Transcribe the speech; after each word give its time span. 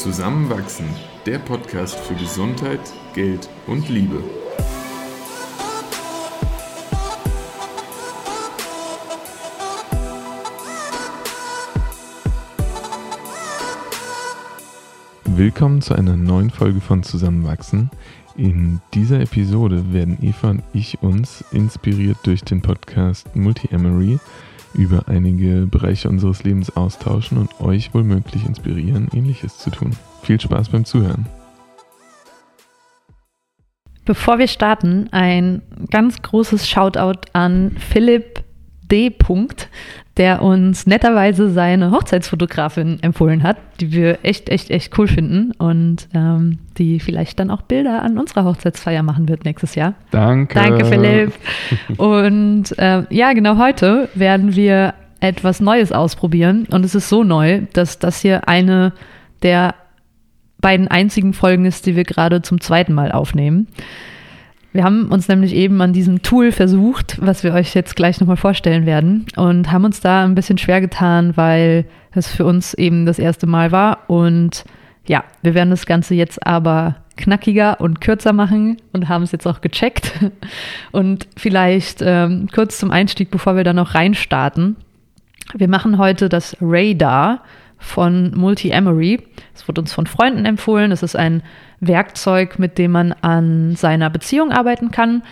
Zusammenwachsen, 0.00 0.86
der 1.26 1.38
Podcast 1.40 1.94
für 1.94 2.14
Gesundheit, 2.14 2.80
Geld 3.12 3.50
und 3.66 3.86
Liebe. 3.90 4.24
Willkommen 15.26 15.82
zu 15.82 15.94
einer 15.94 16.16
neuen 16.16 16.48
Folge 16.48 16.80
von 16.80 17.02
Zusammenwachsen. 17.02 17.90
In 18.36 18.80
dieser 18.94 19.20
Episode 19.20 19.92
werden 19.92 20.16
Eva 20.22 20.48
und 20.48 20.62
ich 20.72 21.02
uns, 21.02 21.44
inspiriert 21.50 22.16
durch 22.22 22.42
den 22.42 22.62
Podcast 22.62 23.36
Multi-Emery, 23.36 24.18
über 24.74 25.08
einige 25.08 25.66
Bereiche 25.66 26.08
unseres 26.08 26.44
Lebens 26.44 26.76
austauschen 26.76 27.38
und 27.38 27.60
euch 27.60 27.92
womöglich 27.94 28.46
inspirieren, 28.46 29.08
ähnliches 29.12 29.58
zu 29.58 29.70
tun. 29.70 29.96
Viel 30.22 30.40
Spaß 30.40 30.68
beim 30.68 30.84
Zuhören. 30.84 31.26
Bevor 34.04 34.38
wir 34.38 34.48
starten, 34.48 35.08
ein 35.12 35.62
ganz 35.90 36.20
großes 36.20 36.68
Shoutout 36.68 37.20
an 37.32 37.76
Philipp 37.78 38.39
D. 38.90 39.14
der 40.16 40.42
uns 40.42 40.86
netterweise 40.86 41.50
seine 41.50 41.90
Hochzeitsfotografin 41.92 42.98
empfohlen 43.02 43.42
hat, 43.42 43.56
die 43.80 43.92
wir 43.92 44.18
echt, 44.22 44.48
echt, 44.48 44.70
echt 44.70 44.98
cool 44.98 45.08
finden 45.08 45.52
und 45.52 46.08
ähm, 46.14 46.58
die 46.76 47.00
vielleicht 47.00 47.38
dann 47.38 47.50
auch 47.50 47.62
Bilder 47.62 48.02
an 48.02 48.18
unserer 48.18 48.44
Hochzeitsfeier 48.44 49.02
machen 49.02 49.28
wird 49.28 49.44
nächstes 49.44 49.74
Jahr. 49.74 49.94
Danke. 50.10 50.54
Danke, 50.54 50.84
Philipp. 50.84 51.32
und 51.96 52.78
äh, 52.78 53.04
ja, 53.10 53.32
genau 53.32 53.56
heute 53.56 54.08
werden 54.14 54.56
wir 54.56 54.94
etwas 55.20 55.60
Neues 55.60 55.92
ausprobieren 55.92 56.66
und 56.70 56.84
es 56.84 56.94
ist 56.94 57.08
so 57.08 57.22
neu, 57.22 57.62
dass 57.72 57.98
das 57.98 58.20
hier 58.20 58.48
eine 58.48 58.92
der 59.42 59.74
beiden 60.60 60.88
einzigen 60.88 61.32
Folgen 61.32 61.64
ist, 61.64 61.86
die 61.86 61.96
wir 61.96 62.04
gerade 62.04 62.42
zum 62.42 62.60
zweiten 62.60 62.92
Mal 62.92 63.12
aufnehmen. 63.12 63.68
Wir 64.72 64.84
haben 64.84 65.08
uns 65.08 65.26
nämlich 65.26 65.54
eben 65.54 65.80
an 65.80 65.92
diesem 65.92 66.22
Tool 66.22 66.52
versucht, 66.52 67.18
was 67.20 67.42
wir 67.42 67.54
euch 67.54 67.74
jetzt 67.74 67.96
gleich 67.96 68.20
nochmal 68.20 68.36
vorstellen 68.36 68.86
werden 68.86 69.26
und 69.36 69.72
haben 69.72 69.84
uns 69.84 70.00
da 70.00 70.24
ein 70.24 70.36
bisschen 70.36 70.58
schwer 70.58 70.80
getan, 70.80 71.36
weil 71.36 71.86
es 72.12 72.28
für 72.28 72.44
uns 72.44 72.74
eben 72.74 73.04
das 73.04 73.18
erste 73.18 73.46
Mal 73.46 73.72
war. 73.72 74.08
Und 74.08 74.64
ja, 75.06 75.24
wir 75.42 75.54
werden 75.54 75.70
das 75.70 75.86
Ganze 75.86 76.14
jetzt 76.14 76.46
aber 76.46 76.96
knackiger 77.16 77.80
und 77.80 78.00
kürzer 78.00 78.32
machen 78.32 78.76
und 78.92 79.08
haben 79.08 79.24
es 79.24 79.32
jetzt 79.32 79.46
auch 79.46 79.60
gecheckt. 79.60 80.12
Und 80.92 81.28
vielleicht 81.36 82.00
ähm, 82.02 82.48
kurz 82.52 82.78
zum 82.78 82.90
Einstieg, 82.90 83.30
bevor 83.30 83.56
wir 83.56 83.64
da 83.64 83.72
noch 83.72 83.94
reinstarten. 83.94 84.76
Wir 85.54 85.68
machen 85.68 85.98
heute 85.98 86.28
das 86.28 86.56
Radar 86.60 87.42
von 87.80 88.32
Multi-Emery. 88.36 89.20
Es 89.54 89.66
wurde 89.66 89.80
uns 89.80 89.92
von 89.92 90.06
Freunden 90.06 90.44
empfohlen. 90.44 90.92
Es 90.92 91.02
ist 91.02 91.16
ein 91.16 91.42
Werkzeug, 91.80 92.58
mit 92.58 92.78
dem 92.78 92.92
man 92.92 93.12
an 93.12 93.74
seiner 93.74 94.10
Beziehung 94.10 94.52
arbeiten 94.52 94.92
kann. 94.92 95.22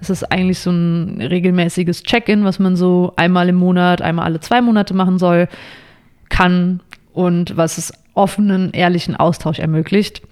Es 0.00 0.10
ist 0.10 0.24
eigentlich 0.32 0.58
so 0.58 0.70
ein 0.70 1.20
regelmäßiges 1.20 2.02
Check-in, 2.02 2.44
was 2.44 2.58
man 2.58 2.76
so 2.76 3.12
einmal 3.16 3.48
im 3.48 3.56
Monat, 3.56 4.00
einmal 4.00 4.24
alle 4.24 4.40
zwei 4.40 4.60
Monate 4.60 4.94
machen 4.94 5.18
soll, 5.18 5.48
kann 6.28 6.80
und 7.12 7.56
was 7.56 7.78
es 7.78 7.92
offenen, 8.14 8.72
ehrlichen 8.72 9.14
Austausch 9.14 9.58
ermöglicht. 9.58 10.22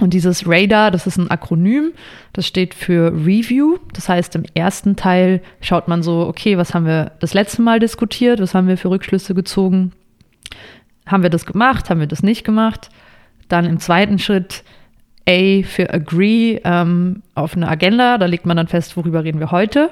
Und 0.00 0.12
dieses 0.12 0.48
Radar, 0.48 0.90
das 0.90 1.06
ist 1.06 1.18
ein 1.18 1.30
Akronym, 1.30 1.92
das 2.32 2.46
steht 2.46 2.74
für 2.74 3.12
Review. 3.12 3.78
Das 3.92 4.08
heißt, 4.08 4.34
im 4.34 4.44
ersten 4.54 4.96
Teil 4.96 5.40
schaut 5.60 5.86
man 5.86 6.02
so, 6.02 6.26
okay, 6.26 6.58
was 6.58 6.74
haben 6.74 6.86
wir 6.86 7.12
das 7.20 7.32
letzte 7.32 7.62
Mal 7.62 7.78
diskutiert, 7.78 8.40
was 8.40 8.54
haben 8.54 8.66
wir 8.66 8.76
für 8.76 8.90
Rückschlüsse 8.90 9.34
gezogen, 9.34 9.92
haben 11.06 11.22
wir 11.22 11.30
das 11.30 11.46
gemacht, 11.46 11.90
haben 11.90 12.00
wir 12.00 12.06
das 12.06 12.22
nicht 12.22 12.44
gemacht. 12.44 12.88
Dann 13.48 13.64
im 13.66 13.78
zweiten 13.78 14.18
Schritt 14.18 14.64
A 15.28 15.62
für 15.62 15.92
Agree 15.92 16.60
ähm, 16.64 17.22
auf 17.34 17.56
eine 17.56 17.68
Agenda, 17.68 18.18
da 18.18 18.26
legt 18.26 18.46
man 18.46 18.56
dann 18.56 18.68
fest, 18.68 18.96
worüber 18.96 19.24
reden 19.24 19.40
wir 19.40 19.50
heute. 19.50 19.90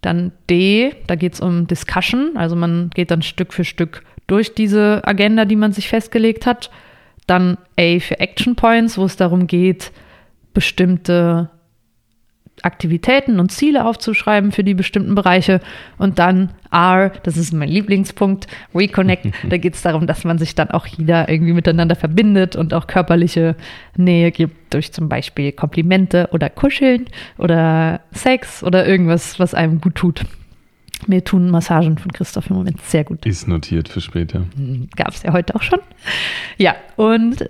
Dann 0.00 0.32
D, 0.48 0.94
da 1.06 1.14
geht 1.16 1.34
es 1.34 1.40
um 1.40 1.66
Discussion, 1.66 2.36
also 2.36 2.56
man 2.56 2.90
geht 2.90 3.10
dann 3.10 3.22
Stück 3.22 3.52
für 3.52 3.64
Stück 3.64 4.02
durch 4.26 4.54
diese 4.54 5.02
Agenda, 5.04 5.44
die 5.44 5.56
man 5.56 5.72
sich 5.72 5.88
festgelegt 5.88 6.46
hat. 6.46 6.70
Dann 7.26 7.58
A 7.78 7.98
für 7.98 8.20
Action 8.20 8.54
Points, 8.54 8.96
wo 8.96 9.04
es 9.04 9.16
darum 9.16 9.46
geht, 9.46 9.92
bestimmte 10.54 11.50
Aktivitäten 12.64 13.40
und 13.40 13.50
Ziele 13.52 13.84
aufzuschreiben 13.84 14.52
für 14.52 14.64
die 14.64 14.74
bestimmten 14.74 15.14
Bereiche. 15.14 15.60
Und 15.98 16.18
dann 16.18 16.50
R, 16.70 17.12
das 17.22 17.36
ist 17.36 17.52
mein 17.52 17.68
Lieblingspunkt, 17.68 18.46
Reconnect. 18.74 19.26
da 19.48 19.56
geht 19.56 19.74
es 19.74 19.82
darum, 19.82 20.06
dass 20.06 20.24
man 20.24 20.38
sich 20.38 20.54
dann 20.54 20.70
auch 20.70 20.86
jeder 20.86 21.28
irgendwie 21.28 21.52
miteinander 21.52 21.96
verbindet 21.96 22.56
und 22.56 22.74
auch 22.74 22.86
körperliche 22.86 23.56
Nähe 23.96 24.30
gibt 24.30 24.74
durch 24.74 24.92
zum 24.92 25.08
Beispiel 25.08 25.52
Komplimente 25.52 26.28
oder 26.32 26.50
Kuscheln 26.50 27.06
oder 27.38 28.00
Sex 28.12 28.62
oder 28.62 28.86
irgendwas, 28.86 29.38
was 29.38 29.54
einem 29.54 29.80
gut 29.80 29.94
tut. 29.94 30.24
Mir 31.06 31.22
tun 31.22 31.50
Massagen 31.50 31.96
von 31.96 32.12
Christoph 32.12 32.50
im 32.50 32.56
Moment 32.56 32.82
sehr 32.82 33.04
gut. 33.04 33.24
Ist 33.24 33.46
notiert 33.46 33.88
für 33.88 34.00
später. 34.00 34.44
Gab 34.96 35.10
es 35.10 35.22
ja 35.22 35.32
heute 35.32 35.54
auch 35.54 35.62
schon. 35.62 35.78
Ja, 36.56 36.74
und 36.96 37.48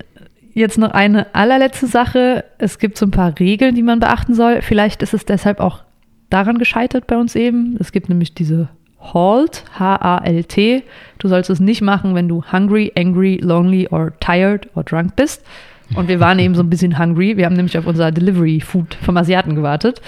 Jetzt 0.58 0.76
noch 0.76 0.90
eine 0.90 1.32
allerletzte 1.36 1.86
Sache. 1.86 2.44
Es 2.58 2.80
gibt 2.80 2.98
so 2.98 3.06
ein 3.06 3.12
paar 3.12 3.38
Regeln, 3.38 3.76
die 3.76 3.82
man 3.84 4.00
beachten 4.00 4.34
soll. 4.34 4.60
Vielleicht 4.60 5.04
ist 5.04 5.14
es 5.14 5.24
deshalb 5.24 5.60
auch 5.60 5.84
daran 6.30 6.58
gescheitert 6.58 7.06
bei 7.06 7.16
uns 7.16 7.36
eben. 7.36 7.76
Es 7.78 7.92
gibt 7.92 8.08
nämlich 8.08 8.34
diese 8.34 8.68
HALT, 8.98 9.62
H-A-L-T. 9.78 10.82
Du 11.18 11.28
sollst 11.28 11.48
es 11.48 11.60
nicht 11.60 11.80
machen, 11.80 12.16
wenn 12.16 12.26
du 12.26 12.42
hungry, 12.50 12.90
angry, 12.98 13.38
lonely 13.40 13.86
or 13.92 14.18
tired 14.18 14.68
or 14.74 14.82
drunk 14.82 15.14
bist. 15.14 15.46
Und 15.94 16.08
wir 16.08 16.18
waren 16.18 16.40
eben 16.40 16.56
so 16.56 16.64
ein 16.64 16.70
bisschen 16.70 16.98
hungry. 16.98 17.36
Wir 17.36 17.46
haben 17.46 17.54
nämlich 17.54 17.78
auf 17.78 17.86
unser 17.86 18.10
Delivery 18.10 18.58
Food 18.60 18.96
vom 19.00 19.16
Asiaten 19.16 19.54
gewartet 19.54 20.02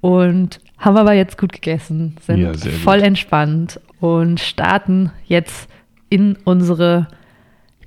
und 0.00 0.60
haben 0.78 0.96
aber 0.96 1.14
jetzt 1.14 1.38
gut 1.38 1.52
gegessen, 1.52 2.14
sind 2.24 2.38
ja, 2.38 2.52
voll 2.54 2.98
gut. 2.98 3.06
entspannt 3.08 3.80
und 3.98 4.38
starten 4.38 5.10
jetzt 5.26 5.68
in 6.08 6.38
unsere 6.44 7.08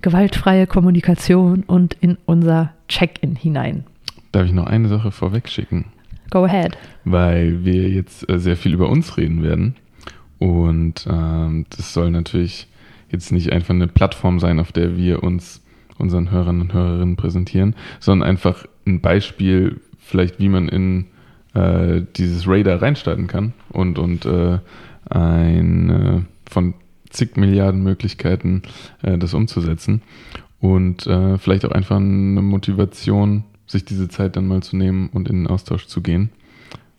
gewaltfreie 0.02 0.68
Kommunikation 0.68 1.64
und 1.64 1.96
in 2.02 2.18
unser 2.26 2.74
Check-in 2.88 3.36
hinein. 3.36 3.86
Darf 4.32 4.46
ich 4.46 4.54
noch 4.54 4.68
eine 4.68 4.88
Sache 4.88 5.12
vorweg 5.12 5.50
schicken? 5.50 5.86
Go 6.30 6.46
ahead. 6.46 6.78
Weil 7.04 7.66
wir 7.66 7.90
jetzt 7.90 8.30
äh, 8.30 8.40
sehr 8.40 8.56
viel 8.56 8.74
über 8.74 8.90
uns 8.90 9.18
reden 9.18 9.44
werden. 9.44 9.76
Und 10.40 11.06
ähm, 11.10 11.66
das 11.70 11.94
soll 11.94 12.10
natürlich 12.10 12.68
jetzt 13.10 13.32
nicht 13.32 13.52
einfach 13.52 13.74
eine 13.74 13.88
Plattform 13.88 14.40
sein, 14.40 14.60
auf 14.60 14.72
der 14.72 14.98
wir 14.98 15.22
uns 15.24 15.62
unseren 15.98 16.32
Hörern 16.32 16.62
und 16.62 16.74
Hörerinnen 16.74 17.16
präsentieren, 17.16 17.76
sondern 18.00 18.28
einfach 18.28 18.66
ein 18.88 19.02
Beispiel, 19.02 19.82
vielleicht 20.00 20.40
wie 20.40 20.50
man 20.50 20.68
in 20.68 21.06
äh, 21.54 22.02
dieses 22.16 22.48
Radar 22.48 22.82
reinstarten 22.82 23.28
kann 23.28 23.54
und, 23.70 24.00
und 24.00 24.26
äh, 24.26 24.60
ein 25.10 25.90
äh, 25.90 26.22
von 26.50 26.74
zig 27.12 27.38
Milliarden 27.38 27.84
Möglichkeiten, 27.84 28.64
äh, 29.02 29.18
das 29.18 29.34
umzusetzen. 29.34 30.02
Und 30.60 31.08
äh, 31.08 31.38
vielleicht 31.38 31.66
auch 31.66 31.72
einfach 31.72 31.98
eine 31.98 32.42
Motivation, 32.42 33.44
sich 33.66 33.86
diese 33.86 34.10
Zeit 34.10 34.36
dann 34.36 34.48
mal 34.48 34.62
zu 34.62 34.76
nehmen 34.76 35.10
und 35.10 35.30
in 35.30 35.44
den 35.44 35.48
Austausch 35.48 35.88
zu 35.88 36.02
gehen. 36.02 36.30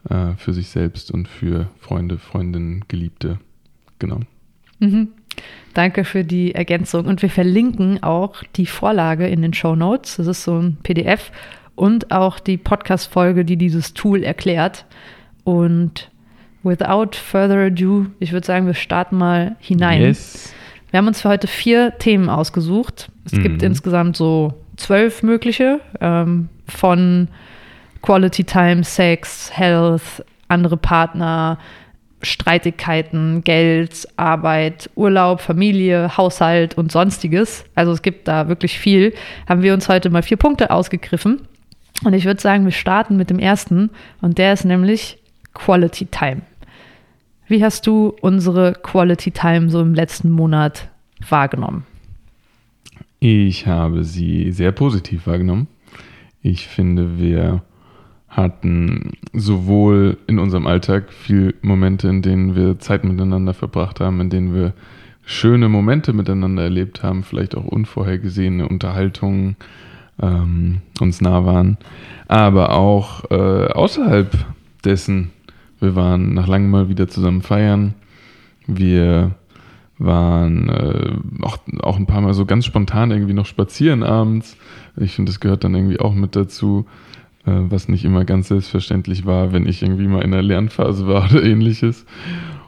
Äh, 0.09 0.35
für 0.37 0.53
sich 0.53 0.69
selbst 0.69 1.13
und 1.13 1.29
für 1.29 1.69
Freunde, 1.79 2.19
Freundinnen, 2.19 2.85
Geliebte. 2.89 3.39
Genau. 4.01 4.21
Mhm. 4.81 5.09
Danke 5.75 6.05
für 6.05 6.25
die 6.25 6.55
Ergänzung. 6.55 7.07
Und 7.07 7.23
wir 7.23 7.31
verlinken 7.31 8.03
auch 8.03 8.43
die 8.57 8.67
Vorlage 8.67 9.29
in 9.29 9.43
den 9.43 9.55
Show 9.55 9.77
Notes. 9.77 10.17
Das 10.17 10.27
ist 10.27 10.45
so 10.45 10.59
ein 10.59 10.77
PDF 10.83 11.31
und 11.77 12.11
auch 12.11 12.41
die 12.41 12.57
Podcast-Folge, 12.57 13.45
die 13.45 13.57
dieses 13.57 13.95
Tool 13.95 14.25
erklärt. 14.25 14.87
Und 15.45 16.11
without 16.63 17.17
further 17.17 17.67
ado, 17.67 18.07
ich 18.19 18.33
würde 18.33 18.47
sagen, 18.47 18.67
wir 18.67 18.75
starten 18.75 19.17
mal 19.17 19.57
hinein. 19.61 20.03
Yes. 20.03 20.55
Wir 20.91 20.99
haben 20.99 21.07
uns 21.07 21.23
für 21.23 21.29
heute 21.29 21.47
vier 21.47 21.97
Themen 21.99 22.29
ausgesucht. 22.29 23.09
Es 23.25 23.33
mhm. 23.33 23.43
gibt 23.43 23.63
insgesamt 23.63 24.17
so 24.17 24.55
zwölf 24.77 25.23
mögliche, 25.23 25.81
ähm, 26.01 26.49
von 26.69 27.29
Quality 28.03 28.45
Time, 28.45 28.85
Sex, 28.85 29.51
Health, 29.55 30.25
andere 30.49 30.77
Partner, 30.77 31.59
Streitigkeiten, 32.23 33.43
Geld, 33.43 34.07
Arbeit, 34.17 34.91
Urlaub, 34.95 35.41
Familie, 35.41 36.17
Haushalt 36.17 36.77
und 36.79 36.93
sonstiges. 36.93 37.65
Also 37.75 37.93
es 37.93 38.03
gibt 38.03 38.29
da 38.29 38.49
wirklich 38.49 38.79
viel. 38.79 39.13
Haben 39.49 39.63
wir 39.63 39.75
uns 39.75 39.89
heute 39.89 40.11
mal 40.11 40.23
vier 40.23 40.37
Punkte 40.37 40.71
ausgegriffen. 40.71 41.41
Und 42.05 42.13
ich 42.15 42.25
würde 42.25 42.41
sagen, 42.41 42.65
wir 42.65 42.73
starten 42.73 43.17
mit 43.17 43.31
dem 43.31 43.39
ersten. 43.39 43.91
Und 44.21 44.39
der 44.39 44.53
ist 44.53 44.65
nämlich 44.65 45.19
Quality 45.55 46.07
Time. 46.07 46.43
Wie 47.49 47.63
hast 47.63 47.87
du 47.87 48.15
unsere 48.21 48.73
Quality 48.73 49.31
Time 49.31 49.69
so 49.69 49.81
im 49.81 49.95
letzten 49.95 50.31
Monat 50.31 50.89
wahrgenommen? 51.29 51.85
Ich 53.19 53.67
habe 53.67 54.05
sie 54.05 54.51
sehr 54.53 54.73
positiv 54.73 55.27
wahrgenommen. 55.27 55.69
Ich 56.43 56.67
finde, 56.67 57.19
wir 57.19 57.63
hatten 58.29 59.13
sowohl 59.33 60.17
in 60.27 60.39
unserem 60.39 60.67
Alltag 60.67 61.13
viel 61.13 61.55
Momente, 61.63 62.09
in 62.09 62.23
denen 62.23 62.57
wir 62.57 62.79
Zeit 62.79 63.05
miteinander 63.05 63.55
verbracht 63.55 64.01
haben, 64.01 64.21
in 64.21 64.31
denen 64.31 64.55
wir 64.55 64.73
schöne 65.25 65.69
Momente 65.69 66.13
miteinander 66.13 66.63
erlebt 66.65 67.03
haben, 67.03 67.23
vielleicht 67.23 67.57
auch 67.57 67.65
unvorhergesehene 67.65 68.67
Unterhaltungen 68.67 69.57
ähm, 70.21 70.81
uns 71.01 71.21
nah 71.21 71.45
waren, 71.45 71.79
aber 72.27 72.75
auch 72.75 73.31
äh, 73.31 73.67
außerhalb 73.73 74.33
dessen. 74.85 75.31
Wir 75.83 75.97
waren 75.97 76.33
nach 76.33 76.47
langem 76.47 76.71
mal 76.71 76.89
wieder 76.89 77.09
zusammen 77.09 77.43
feiern. 77.43 77.95
Wir 78.69 79.33
waren 79.99 80.69
äh, 80.69 81.11
auch, 81.43 81.59
auch 81.81 81.97
ein 81.97 82.07
paar 82.07 82.21
Mal 82.21 82.35
so 82.35 82.47
ganz 82.47 82.67
spontan 82.67 83.11
irgendwie 83.11 83.35
noch 83.35 83.47
spazieren 83.47 84.05
abends. 84.05 84.57
Ich 84.97 85.15
finde, 85.15 85.31
das 85.31 85.41
gehört 85.41 85.65
dann 85.65 85.75
irgendwie 85.75 85.99
auch 85.99 86.15
mit 86.15 86.37
dazu, 86.37 86.87
äh, 87.47 87.51
was 87.51 87.89
nicht 87.89 88.05
immer 88.05 88.25
ganz 88.25 88.49
selbstverständlich 88.49 89.27
war, 89.27 89.53
wenn 89.53 89.67
ich 89.67 89.83
irgendwie 89.83 90.07
mal 90.07 90.23
in 90.23 90.31
der 90.31 90.43
Lernphase 90.43 91.09
war 91.09 91.25
oder 91.31 91.43
ähnliches. 91.43 92.07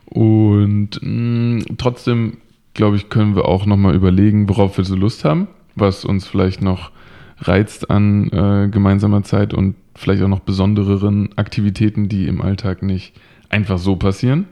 Und 0.07 1.01
mh, 1.01 1.09
mm, 1.09 1.63
trotzdem, 1.79 2.39
glaube 2.75 2.97
ich, 2.97 3.11
können 3.11 3.37
wir 3.37 3.47
auch 3.47 3.65
nochmal 3.65 3.95
überlegen, 3.95 4.49
worauf 4.49 4.77
wir 4.77 4.85
so 4.85 4.97
Lust 4.97 5.25
haben, 5.25 5.47
was 5.77 6.05
uns 6.05 6.27
vielleicht 6.27 6.63
noch 6.63 6.91
reizt 7.39 7.91
an 7.91 8.29
äh, 8.31 8.69
gemeinsamer 8.71 9.23
Zeit 9.23 9.55
und 9.55 9.77
vielleicht 9.95 10.23
auch 10.23 10.29
noch 10.29 10.41
besondereren 10.41 11.31
Aktivitäten, 11.37 12.09
die 12.09 12.27
im 12.27 12.41
Alltag 12.41 12.83
nicht 12.83 13.15
einfach 13.49 13.79
so 13.79 13.97
passieren. 13.97 14.47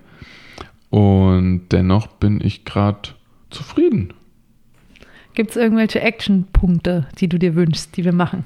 Und 0.91 1.69
dennoch 1.73 2.07
bin 2.07 2.41
ich 2.43 2.65
gerade 2.65 3.11
zufrieden. 3.51 4.13
Gibt 5.35 5.51
es 5.51 5.57
irgendwelche 5.57 6.01
Actionpunkte, 6.01 7.09
die 7.19 7.29
du 7.29 7.39
dir 7.39 7.55
wünschst, 7.55 7.97
die 7.97 8.05
wir 8.05 8.13
machen? 8.13 8.43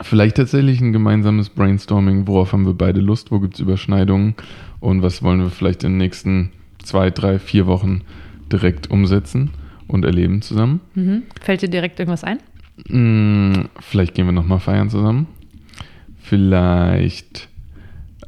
Vielleicht 0.00 0.36
tatsächlich 0.36 0.80
ein 0.80 0.92
gemeinsames 0.92 1.50
Brainstorming. 1.50 2.26
Worauf 2.26 2.52
haben 2.52 2.66
wir 2.66 2.74
beide 2.74 3.00
Lust? 3.00 3.30
Wo 3.30 3.40
gibt 3.40 3.54
es 3.54 3.60
Überschneidungen? 3.60 4.34
Und 4.80 5.02
was 5.02 5.22
wollen 5.22 5.40
wir 5.40 5.50
vielleicht 5.50 5.84
in 5.84 5.92
den 5.92 5.98
nächsten 5.98 6.52
zwei, 6.82 7.10
drei, 7.10 7.38
vier 7.38 7.66
Wochen 7.66 8.02
direkt 8.50 8.90
umsetzen 8.90 9.50
und 9.86 10.04
erleben 10.04 10.42
zusammen? 10.42 10.80
Mhm. 10.94 11.22
Fällt 11.40 11.62
dir 11.62 11.70
direkt 11.70 11.98
irgendwas 12.00 12.24
ein? 12.24 12.38
Hm, 12.88 13.68
vielleicht 13.80 14.14
gehen 14.14 14.26
wir 14.26 14.32
nochmal 14.32 14.60
feiern 14.60 14.90
zusammen. 14.90 15.26
Vielleicht, 16.24 17.48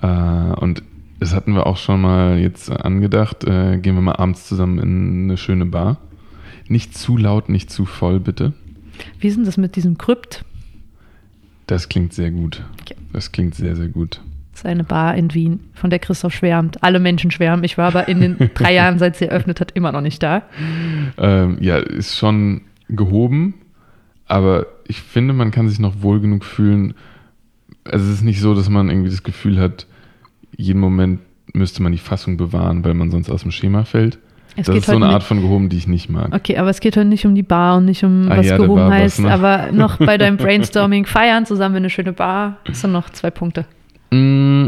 äh, 0.03 0.07
und 0.07 0.83
das 1.19 1.35
hatten 1.35 1.55
wir 1.55 1.67
auch 1.67 1.79
schon 1.79 2.03
mal 2.03 2.39
jetzt 2.39 2.71
angedacht, 2.71 3.45
äh, 3.45 3.79
gehen 3.79 3.95
wir 3.95 4.03
mal 4.03 4.17
abends 4.17 4.47
zusammen 4.47 4.79
in 4.79 5.25
eine 5.25 5.39
schöne 5.39 5.65
Bar. 5.65 5.97
Nicht 6.69 6.97
zu 6.97 7.17
laut, 7.17 7.49
nicht 7.49 7.71
zu 7.71 7.87
voll, 7.87 8.21
bitte. 8.21 8.53
Wie 9.19 9.29
ist 9.29 9.39
denn 9.39 9.47
das 9.47 9.57
mit 9.57 9.77
diesem 9.77 9.97
Krypt? 9.97 10.45
Das 11.67 11.89
klingt 11.89 12.13
sehr 12.13 12.31
gut. 12.31 12.63
Okay. 12.83 12.97
Das 13.15 13.33
klingt 13.33 13.55
sehr, 13.55 13.77
sehr 13.77 13.89
gut. 13.89 14.21
Das 14.53 14.61
ist 14.61 14.67
eine 14.67 14.85
Bar 14.85 15.15
in 15.15 15.33
Wien, 15.33 15.61
von 15.73 15.89
der 15.89 15.99
Christoph 15.99 16.35
schwärmt. 16.35 16.83
Alle 16.83 17.01
Menschen 17.01 17.31
schwärmen. 17.31 17.65
Ich 17.65 17.79
war 17.79 17.87
aber 17.87 18.09
in 18.09 18.21
den 18.21 18.51
drei 18.55 18.75
Jahren, 18.75 18.99
seit 18.99 19.17
sie 19.17 19.25
eröffnet 19.25 19.59
hat, 19.59 19.73
immer 19.73 19.91
noch 19.91 20.03
nicht 20.03 20.23
da. 20.23 20.43
Ähm, 21.17 21.57
ja, 21.61 21.79
ist 21.79 22.19
schon 22.19 22.61
gehoben, 22.91 23.55
aber 24.27 24.67
ich 24.87 25.01
finde, 25.01 25.33
man 25.33 25.51
kann 25.51 25.69
sich 25.71 25.79
noch 25.79 26.03
wohl 26.03 26.21
genug 26.21 26.45
fühlen. 26.45 26.93
Also 27.91 28.06
es 28.06 28.19
ist 28.19 28.23
nicht 28.23 28.41
so, 28.41 28.55
dass 28.55 28.69
man 28.69 28.88
irgendwie 28.88 29.11
das 29.11 29.23
Gefühl 29.23 29.59
hat, 29.59 29.87
jeden 30.56 30.81
Moment 30.81 31.21
müsste 31.53 31.83
man 31.83 31.93
die 31.93 31.99
Fassung 31.99 32.37
bewahren, 32.37 32.85
weil 32.85 32.94
man 32.94 33.11
sonst 33.11 33.31
aus 33.31 33.43
dem 33.43 33.50
Schema 33.50 33.85
fällt. 33.85 34.19
Es 34.56 34.67
das 34.67 34.77
ist 34.77 34.87
so 34.87 34.97
eine 34.97 35.09
Art 35.09 35.23
von 35.23 35.43
gehoben, 35.43 35.69
die 35.69 35.77
ich 35.77 35.87
nicht 35.87 36.09
mag. 36.09 36.35
Okay, 36.35 36.56
aber 36.56 36.71
es 36.71 36.81
geht 36.81 36.97
heute 36.97 37.06
nicht 37.06 37.27
um 37.27 37.35
die 37.35 37.43
Bar 37.43 37.77
und 37.77 37.85
nicht 37.85 38.03
um 38.05 38.31
ah, 38.31 38.38
was 38.38 38.47
ja, 38.47 38.56
gehoben 38.56 38.88
heißt, 38.88 39.21
noch. 39.21 39.31
aber 39.31 39.69
noch 39.73 39.99
bei 39.99 40.17
deinem 40.17 40.38
Brainstorming 40.38 41.05
feiern 41.05 41.44
zusammen 41.44 41.77
in 41.77 41.83
eine 41.83 41.91
schöne 41.91 42.15
Bar. 42.15 42.56
Das 42.65 42.81
sind 42.81 42.93
noch 42.93 43.11
zwei 43.11 43.31
Punkte. 43.31 43.67
Mm, 44.11 44.67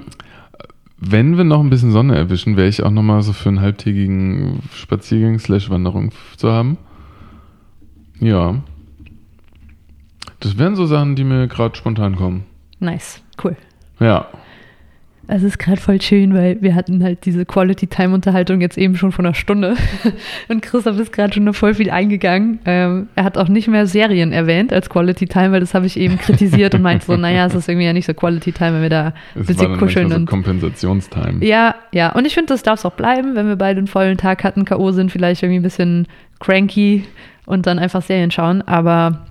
wenn 0.98 1.38
wir 1.38 1.44
noch 1.44 1.60
ein 1.60 1.70
bisschen 1.70 1.90
Sonne 1.90 2.16
erwischen, 2.16 2.56
wäre 2.56 2.68
ich 2.68 2.82
auch 2.82 2.90
nochmal 2.90 3.22
so 3.22 3.32
für 3.32 3.48
einen 3.48 3.60
halbtägigen 3.60 4.60
Spaziergang 4.74 5.38
slash 5.38 5.70
Wanderung 5.70 6.10
zu 6.36 6.50
haben. 6.50 6.76
Ja. 8.20 8.56
Das 10.40 10.58
wären 10.58 10.76
so 10.76 10.84
Sachen, 10.84 11.16
die 11.16 11.24
mir 11.24 11.48
gerade 11.48 11.76
spontan 11.76 12.16
kommen. 12.16 12.44
Nice, 12.80 13.22
cool. 13.42 13.56
Ja. 14.00 14.26
Es 15.30 15.42
ist 15.42 15.58
gerade 15.58 15.78
voll 15.78 16.00
schön, 16.00 16.32
weil 16.32 16.56
wir 16.62 16.74
hatten 16.74 17.04
halt 17.04 17.26
diese 17.26 17.44
Quality-Time-Unterhaltung 17.44 18.62
jetzt 18.62 18.78
eben 18.78 18.96
schon 18.96 19.12
vor 19.12 19.22
einer 19.22 19.34
Stunde. 19.34 19.76
Und 20.48 20.62
Christoph 20.62 20.98
ist 20.98 21.12
gerade 21.12 21.34
schon 21.34 21.44
noch 21.44 21.54
voll 21.54 21.74
viel 21.74 21.90
eingegangen. 21.90 22.60
Ähm, 22.64 23.08
er 23.14 23.24
hat 23.24 23.36
auch 23.36 23.48
nicht 23.48 23.68
mehr 23.68 23.86
Serien 23.86 24.32
erwähnt 24.32 24.72
als 24.72 24.88
Quality-Time, 24.88 25.52
weil 25.52 25.60
das 25.60 25.74
habe 25.74 25.84
ich 25.84 25.98
eben 26.00 26.16
kritisiert 26.16 26.74
und 26.74 26.80
meinte 26.80 27.04
so, 27.04 27.16
naja, 27.18 27.44
es 27.44 27.54
ist 27.54 27.68
irgendwie 27.68 27.84
ja 27.84 27.92
nicht 27.92 28.06
so 28.06 28.14
Quality-Time, 28.14 28.72
wenn 28.76 28.82
wir 28.82 28.88
da 28.88 29.12
ein 29.36 29.44
bisschen 29.44 29.76
kuscheln. 29.76 30.10
So 30.10 30.24
Kompensationstime. 30.24 31.44
Ja, 31.44 31.74
ja. 31.92 32.12
Und 32.12 32.26
ich 32.26 32.32
finde, 32.32 32.54
das 32.54 32.62
darf 32.62 32.78
es 32.78 32.86
auch 32.86 32.94
bleiben, 32.94 33.34
wenn 33.34 33.48
wir 33.48 33.56
beide 33.56 33.76
einen 33.76 33.86
vollen 33.86 34.16
Tag 34.16 34.44
hatten, 34.44 34.64
K.O. 34.64 34.92
sind, 34.92 35.12
vielleicht 35.12 35.42
irgendwie 35.42 35.60
ein 35.60 35.62
bisschen 35.62 36.06
cranky 36.40 37.04
und 37.44 37.66
dann 37.66 37.78
einfach 37.78 38.00
Serien 38.00 38.30
schauen. 38.30 38.62
Aber 38.62 39.26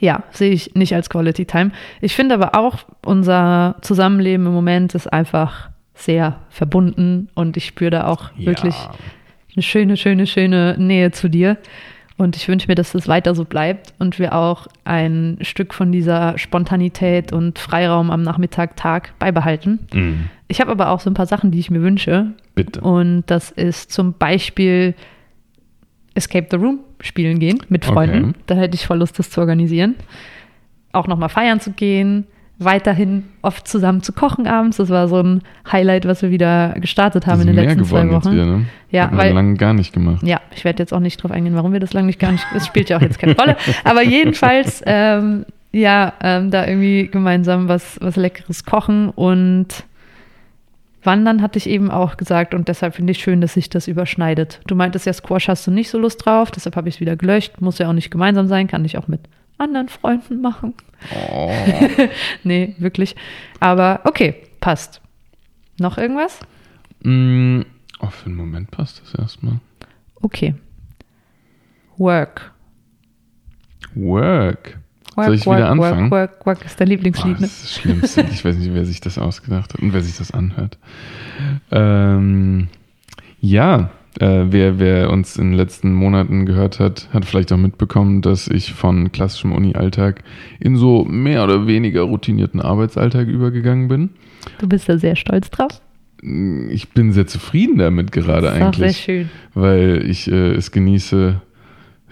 ja, 0.00 0.22
sehe 0.30 0.52
ich 0.52 0.74
nicht 0.74 0.94
als 0.94 1.10
Quality 1.10 1.44
Time. 1.46 1.70
Ich 2.00 2.14
finde 2.14 2.34
aber 2.34 2.58
auch, 2.58 2.78
unser 3.04 3.76
Zusammenleben 3.80 4.46
im 4.46 4.52
Moment 4.52 4.94
ist 4.94 5.12
einfach 5.12 5.70
sehr 5.94 6.40
verbunden 6.50 7.28
und 7.34 7.56
ich 7.56 7.66
spüre 7.66 7.90
da 7.90 8.06
auch 8.06 8.30
ja. 8.36 8.46
wirklich 8.46 8.74
eine 9.54 9.62
schöne, 9.62 9.96
schöne, 9.96 10.26
schöne 10.26 10.76
Nähe 10.78 11.12
zu 11.12 11.28
dir. 11.28 11.56
Und 12.16 12.36
ich 12.36 12.46
wünsche 12.46 12.68
mir, 12.68 12.76
dass 12.76 12.92
das 12.92 13.08
weiter 13.08 13.34
so 13.34 13.44
bleibt 13.44 13.92
und 13.98 14.20
wir 14.20 14.34
auch 14.34 14.68
ein 14.84 15.38
Stück 15.40 15.74
von 15.74 15.90
dieser 15.90 16.38
Spontanität 16.38 17.32
und 17.32 17.58
Freiraum 17.58 18.12
am 18.12 18.22
Nachmittag, 18.22 18.76
Tag 18.76 19.18
beibehalten. 19.18 19.80
Mhm. 19.92 20.28
Ich 20.46 20.60
habe 20.60 20.70
aber 20.70 20.90
auch 20.90 21.00
so 21.00 21.10
ein 21.10 21.14
paar 21.14 21.26
Sachen, 21.26 21.50
die 21.50 21.58
ich 21.58 21.70
mir 21.70 21.82
wünsche. 21.82 22.32
Bitte. 22.54 22.80
Und 22.80 23.24
das 23.26 23.50
ist 23.50 23.90
zum 23.90 24.12
Beispiel 24.12 24.94
Escape 26.14 26.46
the 26.50 26.56
Room 26.56 26.80
spielen 27.04 27.38
gehen 27.38 27.58
mit 27.68 27.84
Freunden. 27.84 28.30
Okay. 28.30 28.38
Da 28.46 28.54
hätte 28.56 28.74
ich 28.74 28.86
voll 28.86 28.98
Lust, 28.98 29.18
das 29.18 29.30
zu 29.30 29.40
organisieren. 29.40 29.94
Auch 30.92 31.06
nochmal 31.06 31.28
feiern 31.28 31.60
zu 31.60 31.72
gehen, 31.72 32.26
weiterhin 32.58 33.24
oft 33.42 33.68
zusammen 33.68 34.02
zu 34.02 34.12
kochen 34.12 34.46
abends. 34.46 34.78
Das 34.78 34.88
war 34.88 35.08
so 35.08 35.20
ein 35.20 35.42
Highlight, 35.70 36.06
was 36.06 36.22
wir 36.22 36.30
wieder 36.30 36.74
gestartet 36.80 37.26
haben 37.26 37.42
in 37.42 37.48
den 37.48 37.56
letzten 37.56 37.84
zwei 37.84 38.08
Wochen. 38.10 38.32
Hier, 38.32 38.46
ne? 38.46 38.66
Ja, 38.90 39.10
weil 39.12 39.32
lange 39.32 39.54
gar 39.54 39.74
nicht 39.74 39.92
gemacht. 39.92 40.22
Ja, 40.22 40.40
ich 40.54 40.64
werde 40.64 40.82
jetzt 40.82 40.94
auch 40.94 41.00
nicht 41.00 41.22
drauf 41.22 41.30
eingehen, 41.30 41.54
warum 41.56 41.72
wir 41.72 41.80
das 41.80 41.92
lange 41.92 42.06
nicht 42.06 42.20
gar 42.20 42.32
nicht. 42.32 42.46
Es 42.54 42.66
spielt 42.66 42.88
ja 42.88 42.96
auch 42.96 43.02
jetzt 43.02 43.18
keine 43.18 43.36
Rolle. 43.36 43.56
Aber 43.82 44.02
jedenfalls, 44.02 44.82
ähm, 44.86 45.44
ja, 45.72 46.12
ähm, 46.22 46.50
da 46.50 46.66
irgendwie 46.66 47.08
gemeinsam 47.08 47.68
was, 47.68 47.98
was 48.00 48.16
Leckeres 48.16 48.64
kochen 48.64 49.10
und 49.10 49.84
Wandern 51.06 51.42
hatte 51.42 51.58
ich 51.58 51.68
eben 51.68 51.90
auch 51.90 52.16
gesagt 52.16 52.54
und 52.54 52.68
deshalb 52.68 52.94
finde 52.94 53.12
ich 53.12 53.18
schön, 53.18 53.40
dass 53.40 53.54
sich 53.54 53.68
das 53.68 53.88
überschneidet. 53.88 54.60
Du 54.66 54.74
meintest 54.74 55.06
ja, 55.06 55.12
Squash 55.12 55.48
hast 55.48 55.66
du 55.66 55.70
nicht 55.70 55.90
so 55.90 55.98
Lust 55.98 56.24
drauf, 56.24 56.50
deshalb 56.50 56.76
habe 56.76 56.88
ich 56.88 56.96
es 56.96 57.00
wieder 57.00 57.16
gelöscht. 57.16 57.60
Muss 57.60 57.78
ja 57.78 57.88
auch 57.88 57.92
nicht 57.92 58.10
gemeinsam 58.10 58.46
sein, 58.48 58.66
kann 58.66 58.84
ich 58.84 58.98
auch 58.98 59.08
mit 59.08 59.20
anderen 59.58 59.88
Freunden 59.88 60.40
machen. 60.40 60.74
Oh. 61.30 61.52
nee, 62.44 62.74
wirklich. 62.78 63.16
Aber 63.60 64.00
okay, 64.04 64.36
passt. 64.60 65.00
Noch 65.78 65.98
irgendwas? 65.98 66.40
Mm, 67.02 67.62
oh, 68.00 68.06
für 68.08 68.26
einen 68.26 68.36
Moment 68.36 68.70
passt 68.70 69.02
das 69.02 69.14
erstmal. 69.14 69.60
Okay. 70.22 70.54
Work. 71.96 72.52
Work. 73.94 74.78
Work, 75.16 75.26
Soll 75.26 75.34
ich 75.34 75.46
work, 75.46 75.58
wieder 75.58 75.70
anfangen? 75.70 76.10
Work, 76.10 76.30
work, 76.40 76.46
work 76.46 76.64
ist 76.64 76.80
dein 76.80 76.88
Lieblingslied, 76.88 77.36
oh, 77.38 77.42
das 77.42 77.50
ist 77.50 77.64
das 77.64 77.74
Schlimmste. 77.74 78.26
Ich 78.32 78.44
weiß 78.44 78.56
nicht, 78.56 78.74
wer 78.74 78.84
sich 78.84 79.00
das 79.00 79.18
ausgedacht 79.18 79.74
hat 79.74 79.80
und 79.80 79.92
wer 79.92 80.02
sich 80.02 80.16
das 80.16 80.32
anhört. 80.32 80.78
Ähm, 81.70 82.68
ja, 83.40 83.90
äh, 84.20 84.44
wer, 84.48 84.78
wer 84.78 85.10
uns 85.10 85.36
in 85.36 85.50
den 85.50 85.56
letzten 85.56 85.92
Monaten 85.92 86.46
gehört 86.46 86.78
hat, 86.78 87.08
hat 87.12 87.24
vielleicht 87.24 87.52
auch 87.52 87.56
mitbekommen, 87.56 88.22
dass 88.22 88.48
ich 88.48 88.72
von 88.72 89.10
klassischem 89.10 89.52
Uni-Alltag 89.52 90.22
in 90.60 90.76
so 90.76 91.04
mehr 91.04 91.42
oder 91.44 91.66
weniger 91.66 92.02
routinierten 92.02 92.60
Arbeitsalltag 92.60 93.26
übergegangen 93.26 93.88
bin. 93.88 94.10
Du 94.58 94.68
bist 94.68 94.88
da 94.88 94.98
sehr 94.98 95.16
stolz 95.16 95.50
drauf? 95.50 95.80
Ich 96.22 96.90
bin 96.90 97.12
sehr 97.12 97.26
zufrieden 97.26 97.76
damit 97.76 98.12
gerade 98.12 98.46
das 98.46 98.56
ist 98.56 98.62
eigentlich. 98.62 98.96
Sehr 98.96 99.04
schön. 99.04 99.30
Weil 99.52 100.04
ich 100.08 100.30
äh, 100.30 100.52
es 100.52 100.70
genieße, 100.70 101.40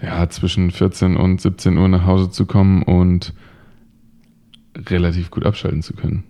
ja, 0.03 0.29
zwischen 0.29 0.69
14 0.69 1.15
und 1.15 1.39
17 1.39 1.77
Uhr 1.77 1.87
nach 1.87 2.05
Hause 2.05 2.29
zu 2.29 2.45
kommen 2.45 2.83
und 2.83 3.33
relativ 4.75 5.31
gut 5.31 5.45
abschalten 5.45 5.81
zu 5.81 5.93
können. 5.93 6.23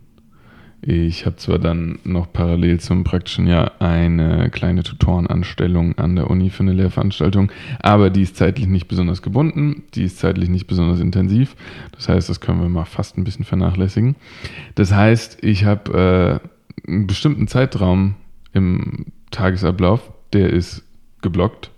Ich 0.86 1.25
habe 1.25 1.38
zwar 1.38 1.60
dann 1.60 2.00
noch 2.03 2.32
parallel 2.34 2.82
zum 2.82 3.06
praktischen 3.06 3.48
Jahr 3.48 3.82
eine 3.82 4.50
kleine 4.50 4.84
Tutorenanstellung 4.84 5.98
an 5.98 6.18
der 6.18 6.30
Uni 6.30 6.50
für 6.50 6.63
eine 6.63 6.74
Lehrveranstaltung, 6.74 7.53
aber 7.80 8.10
die 8.10 8.22
ist 8.22 8.36
zeitlich 8.36 8.68
nicht 8.68 8.89
besonders 8.89 9.22
gebunden, 9.22 9.84
die 9.96 10.03
ist 10.03 10.20
zeitlich 10.20 10.50
nicht 10.50 10.68
besonders 10.68 11.00
intensiv. 11.00 11.56
Das 11.94 12.10
heißt, 12.10 12.30
das 12.30 12.42
können 12.42 12.62
wir 12.62 12.68
mal 12.68 12.84
fast 12.84 13.18
ein 13.18 13.24
bisschen 13.24 13.46
vernachlässigen. 13.46 14.18
Das 14.75 14.94
heißt, 14.94 15.42
ich 15.42 15.63
habe 15.63 16.42
äh, 16.86 16.89
einen 16.89 17.08
bestimmten 17.08 17.48
Zeitraum 17.48 18.15
im 18.51 19.06
Tagesablauf, 19.32 20.12
der 20.34 20.50
ist 20.50 20.84
geblockt 21.22 21.72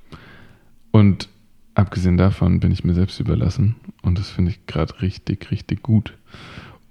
und 0.92 1.30
abgesehen 1.76 2.18
davon 2.18 2.60
bin 2.60 2.72
ich 2.72 2.84
mir 2.84 2.94
selbst 2.94 3.20
überlassen 3.20 3.76
und 4.02 4.18
das 4.18 4.30
finde 4.30 4.52
ich 4.52 4.66
gerade 4.66 5.02
richtig, 5.02 5.52
richtig 5.52 5.84
gut. 5.84 6.14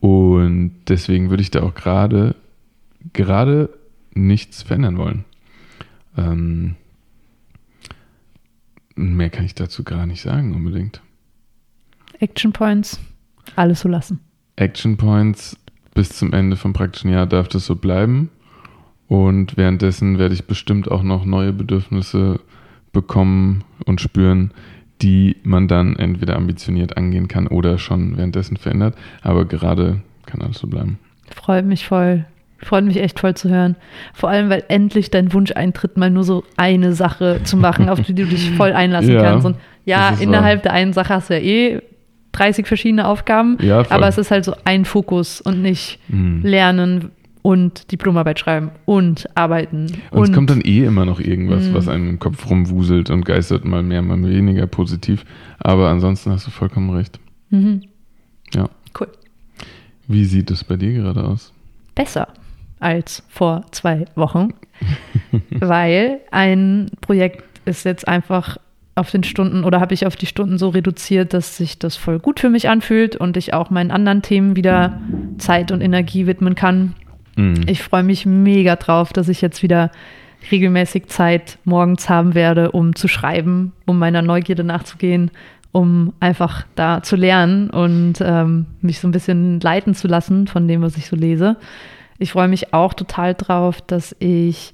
Und 0.01 0.75
deswegen 0.89 1.31
würde 1.31 1.43
ich 1.43 1.51
da 1.51 1.63
auch 1.63 1.75
gerade, 1.75 2.37
gerade 3.13 3.71
nichts 4.15 4.63
verändern 4.63 4.99
wollen. 4.99 5.25
Ähm, 6.17 6.77
Mehr 8.97 9.31
kann 9.31 9.45
ich 9.45 9.55
dazu 9.55 9.83
gar 9.83 10.07
nicht 10.07 10.23
sagen 10.23 10.55
unbedingt. 10.55 11.01
Action 12.21 12.53
Points, 12.53 13.01
alles 13.57 13.81
so 13.81 13.89
lassen. 13.89 14.21
Action 14.57 14.97
Points 14.97 15.57
bis 15.95 16.11
zum 16.11 16.33
Ende 16.33 16.57
vom 16.57 16.73
praktischen 16.73 17.11
Jahr 17.11 17.27
darf 17.27 17.49
das 17.49 17.67
so 17.67 17.75
bleiben. 17.75 18.31
Und 19.09 19.57
währenddessen 19.57 20.19
werde 20.19 20.35
ich 20.35 20.47
bestimmt 20.47 20.91
auch 20.91 21.03
noch 21.03 21.25
neue 21.25 21.53
Bedürfnisse 21.53 22.41
bekommen 22.95 23.63
und 23.85 24.01
spüren, 24.01 24.53
die 25.03 25.37
man 25.43 25.69
dann 25.69 25.97
entweder 25.97 26.37
ambitioniert 26.37 26.97
angehen 26.97 27.29
kann 27.29 27.47
oder 27.47 27.77
schon 27.79 28.17
währenddessen 28.17 28.57
verändert. 28.57 28.95
Aber 29.21 29.45
gerade 29.45 30.01
kann 30.25 30.41
alles 30.41 30.59
so 30.59 30.67
bleiben. 30.67 30.99
Freut 31.35 31.67
mich 31.67 31.87
voll. 31.87 32.25
Freut 32.59 32.85
mich 32.85 32.97
echt 32.99 33.21
voll 33.21 33.35
zu 33.35 33.51
hören. 33.51 33.77
Vor 34.15 34.31
allem, 34.31 34.49
weil 34.49 34.63
endlich 34.69 35.11
dein 35.11 35.35
Wunsch 35.35 35.53
eintritt, 35.53 35.99
mal 35.99 36.09
nur 36.09 36.25
so 36.25 36.45
eine 36.57 36.95
Sache 36.95 37.41
zu 37.45 37.59
machen, 37.59 37.91
auf 37.91 38.01
die 38.01 38.15
du 38.15 38.25
dich 38.25 38.53
voll 38.53 38.73
einlassen 38.73 39.13
Ja, 39.13 39.23
kannst. 39.23 39.45
Und 39.45 39.57
ja, 39.85 40.11
innerhalb 40.19 40.59
wahr. 40.61 40.63
der 40.63 40.73
einen 40.73 40.95
Sache 40.95 41.13
hast 41.13 41.29
du 41.29 41.35
ja 41.35 41.41
eh 41.41 41.83
30 42.33 42.67
verschiedene 42.67 43.07
Aufgaben, 43.07 43.59
Ja, 43.61 43.83
aber 43.91 44.09
es 44.09 44.17
ist 44.17 44.31
halt 44.31 44.45
so 44.47 44.55
ein 44.65 44.85
Fokus 44.87 45.41
und 45.43 45.61
nicht 45.61 45.99
Mhm. 46.09 46.41
lernen 46.43 47.11
und 47.45 47.93
Diplomarbeit 47.93 48.39
schreiben 48.39 48.71
und 48.87 49.29
arbeiten. 49.35 50.01
Und, 50.11 50.31
es 50.31 50.33
kommt 50.33 50.49
dann 50.49 50.63
eh 50.63 50.87
immer 50.87 51.05
noch 51.05 51.21
irgendwas, 51.21 51.75
was 51.75 51.89
einem 51.89 52.09
im 52.09 52.19
Kopf 52.19 52.49
rumwuselt 52.49 53.11
und 53.11 53.27
geistert 53.27 53.67
mal 53.67 53.83
mehr, 53.83 54.01
mal 54.01 54.23
weniger 54.23 54.67
positiv. 54.67 55.27
Aber 55.59 55.91
ansonsten 55.91 56.31
hast 56.31 56.47
du 56.47 56.51
vollkommen 56.51 56.89
recht. 56.89 57.21
Mhm. 57.51 57.83
Ja. 58.55 58.71
Cool. 58.99 59.09
Wie 60.09 60.25
sieht 60.25 60.51
es 60.51 60.65
bei 60.65 60.79
dir 60.79 60.95
gerade 60.95 61.23
aus? 61.23 61.53
Besser 61.95 62.29
als 62.81 63.23
vor 63.29 63.67
zwei 63.73 64.07
Wochen, 64.15 64.55
weil 65.51 66.21
ein 66.31 66.91
Projekt 67.03 67.45
ist 67.67 67.85
jetzt 67.85 68.09
einfach 68.09 68.57
auf 68.95 69.11
den 69.11 69.23
Stunden 69.23 69.65
oder 69.65 69.81
habe 69.81 69.93
ich 69.93 70.07
auf 70.07 70.17
die 70.17 70.27
Stunden 70.27 70.57
so 70.57 70.71
reduziert, 70.71 71.35
dass 71.35 71.59
sich 71.59 71.79
das 71.79 71.97
voll 71.97 72.21
gut 72.21 72.41
für 72.41 72.49
mich 72.49 72.71
anfühlt 72.71 73.17
und 73.17 73.37
ich 73.37 73.53
auch 73.53 73.69
meinen 73.69 73.91
anderen 73.91 74.23
Themen 74.23 74.57
wieder 74.57 74.99
Zeit 75.37 75.73
und 75.73 75.83
Energie 75.83 76.27
widmen 76.27 76.55
kann. 76.55 76.95
Mhm. 77.37 77.63
Ich 77.67 77.83
freue 77.83 78.03
mich 78.03 78.27
mega 78.27 78.77
drauf, 78.77 79.13
dass 79.13 79.29
ich 79.29 79.41
jetzt 79.41 79.63
wieder 79.63 79.91
regelmäßig 80.51 81.07
Zeit 81.07 81.59
morgens 81.65 82.09
haben 82.09 82.35
werde, 82.35 82.73
um 82.73 82.95
zu 82.95 83.09
schreiben, 83.09 83.73
um 83.87 83.99
meiner 83.99 84.23
Neugierde 84.23 84.65
nachzugehen, 84.65 85.31
um 85.73 86.13
einfach 86.21 86.67
da 86.75 87.03
zu 87.03 87.17
lernen 87.17 87.71
und 87.71 88.15
ähm, 88.21 88.67
mich 88.81 89.01
so 89.01 89.09
ein 89.09 89.13
bisschen 89.13 89.59
leiten 89.61 89.95
zu 89.95 90.07
lassen 90.07 90.47
von 90.47 90.69
dem, 90.69 90.83
was 90.83 90.97
ich 90.97 91.07
so 91.07 91.17
lese. 91.17 91.57
Ich 92.19 92.33
freue 92.33 92.49
mich 92.49 92.73
auch 92.73 92.95
total 92.95 93.35
drauf, 93.35 93.81
dass 93.81 94.15
ich 94.21 94.73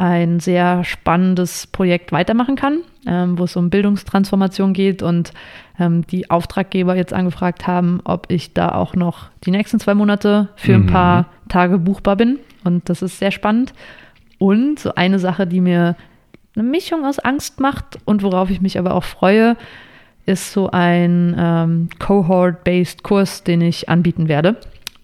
ein 0.00 0.40
sehr 0.40 0.82
spannendes 0.82 1.66
Projekt 1.66 2.10
weitermachen 2.10 2.56
kann, 2.56 2.78
ähm, 3.06 3.38
wo 3.38 3.44
es 3.44 3.54
um 3.54 3.68
Bildungstransformation 3.68 4.72
geht 4.72 5.02
und 5.02 5.32
ähm, 5.78 6.06
die 6.06 6.30
Auftraggeber 6.30 6.96
jetzt 6.96 7.12
angefragt 7.12 7.66
haben, 7.66 8.00
ob 8.04 8.26
ich 8.30 8.54
da 8.54 8.70
auch 8.72 8.94
noch 8.94 9.28
die 9.44 9.50
nächsten 9.50 9.78
zwei 9.78 9.92
Monate 9.94 10.48
für 10.56 10.74
ein 10.74 10.82
Mhm. 10.84 10.86
paar 10.86 11.26
Tage 11.50 11.76
buchbar 11.78 12.16
bin. 12.16 12.38
Und 12.64 12.88
das 12.88 13.02
ist 13.02 13.18
sehr 13.18 13.30
spannend. 13.30 13.74
Und 14.38 14.78
so 14.78 14.94
eine 14.94 15.18
Sache, 15.18 15.46
die 15.46 15.60
mir 15.60 15.96
eine 16.56 16.64
Mischung 16.64 17.04
aus 17.04 17.18
Angst 17.18 17.60
macht 17.60 17.98
und 18.06 18.22
worauf 18.22 18.48
ich 18.48 18.62
mich 18.62 18.78
aber 18.78 18.94
auch 18.94 19.04
freue, 19.04 19.54
ist 20.24 20.52
so 20.52 20.70
ein 20.70 21.34
ähm, 21.38 21.88
Cohort-based 21.98 23.02
Kurs, 23.02 23.44
den 23.44 23.60
ich 23.60 23.90
anbieten 23.90 24.28
werde. 24.28 24.56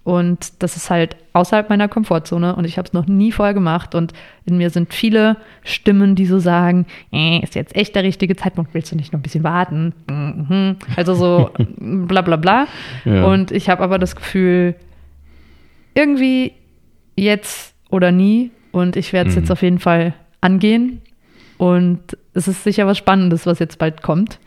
Und 0.06 0.62
das 0.62 0.76
ist 0.76 0.88
halt 0.88 1.16
außerhalb 1.32 1.68
meiner 1.68 1.88
Komfortzone 1.88 2.54
und 2.54 2.64
ich 2.64 2.78
habe 2.78 2.86
es 2.86 2.92
noch 2.92 3.06
nie 3.08 3.32
vorher 3.32 3.54
gemacht. 3.54 3.96
Und 3.96 4.12
in 4.44 4.56
mir 4.56 4.70
sind 4.70 4.94
viele 4.94 5.36
Stimmen, 5.64 6.14
die 6.14 6.26
so 6.26 6.38
sagen, 6.38 6.86
äh, 7.12 7.40
ist 7.40 7.56
jetzt 7.56 7.74
echt 7.74 7.96
der 7.96 8.04
richtige 8.04 8.36
Zeitpunkt, 8.36 8.72
willst 8.72 8.92
du 8.92 8.96
nicht 8.96 9.12
noch 9.12 9.18
ein 9.18 9.22
bisschen 9.24 9.42
warten? 9.42 9.92
Mhm. 10.08 10.76
Also 10.94 11.14
so 11.14 11.50
bla 11.78 12.22
bla 12.22 12.36
bla. 12.36 12.68
Ja. 13.04 13.24
Und 13.26 13.50
ich 13.50 13.68
habe 13.68 13.82
aber 13.82 13.98
das 13.98 14.14
Gefühl, 14.14 14.76
irgendwie 15.94 16.52
jetzt 17.16 17.74
oder 17.90 18.12
nie. 18.12 18.52
Und 18.70 18.94
ich 18.94 19.12
werde 19.12 19.30
es 19.30 19.34
Mhm. 19.34 19.42
jetzt 19.42 19.50
auf 19.50 19.62
jeden 19.62 19.80
Fall 19.80 20.14
angehen. 20.40 21.02
Und 21.58 22.16
es 22.32 22.46
ist 22.46 22.62
sicher 22.62 22.86
was 22.86 22.96
Spannendes, 22.96 23.44
was 23.44 23.58
jetzt 23.58 23.78
bald 23.78 24.02
kommt. 24.02 24.38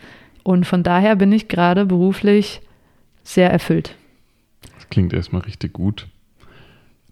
Und 0.44 0.66
von 0.66 0.84
daher 0.84 1.18
bin 1.18 1.34
ich 1.34 1.50
gerade 1.50 1.86
beruflich 1.86 2.62
sehr 3.24 3.52
erfüllt. 3.52 3.96
Klingt 4.90 5.14
erstmal 5.14 5.42
richtig 5.44 5.74
gut. 5.74 6.08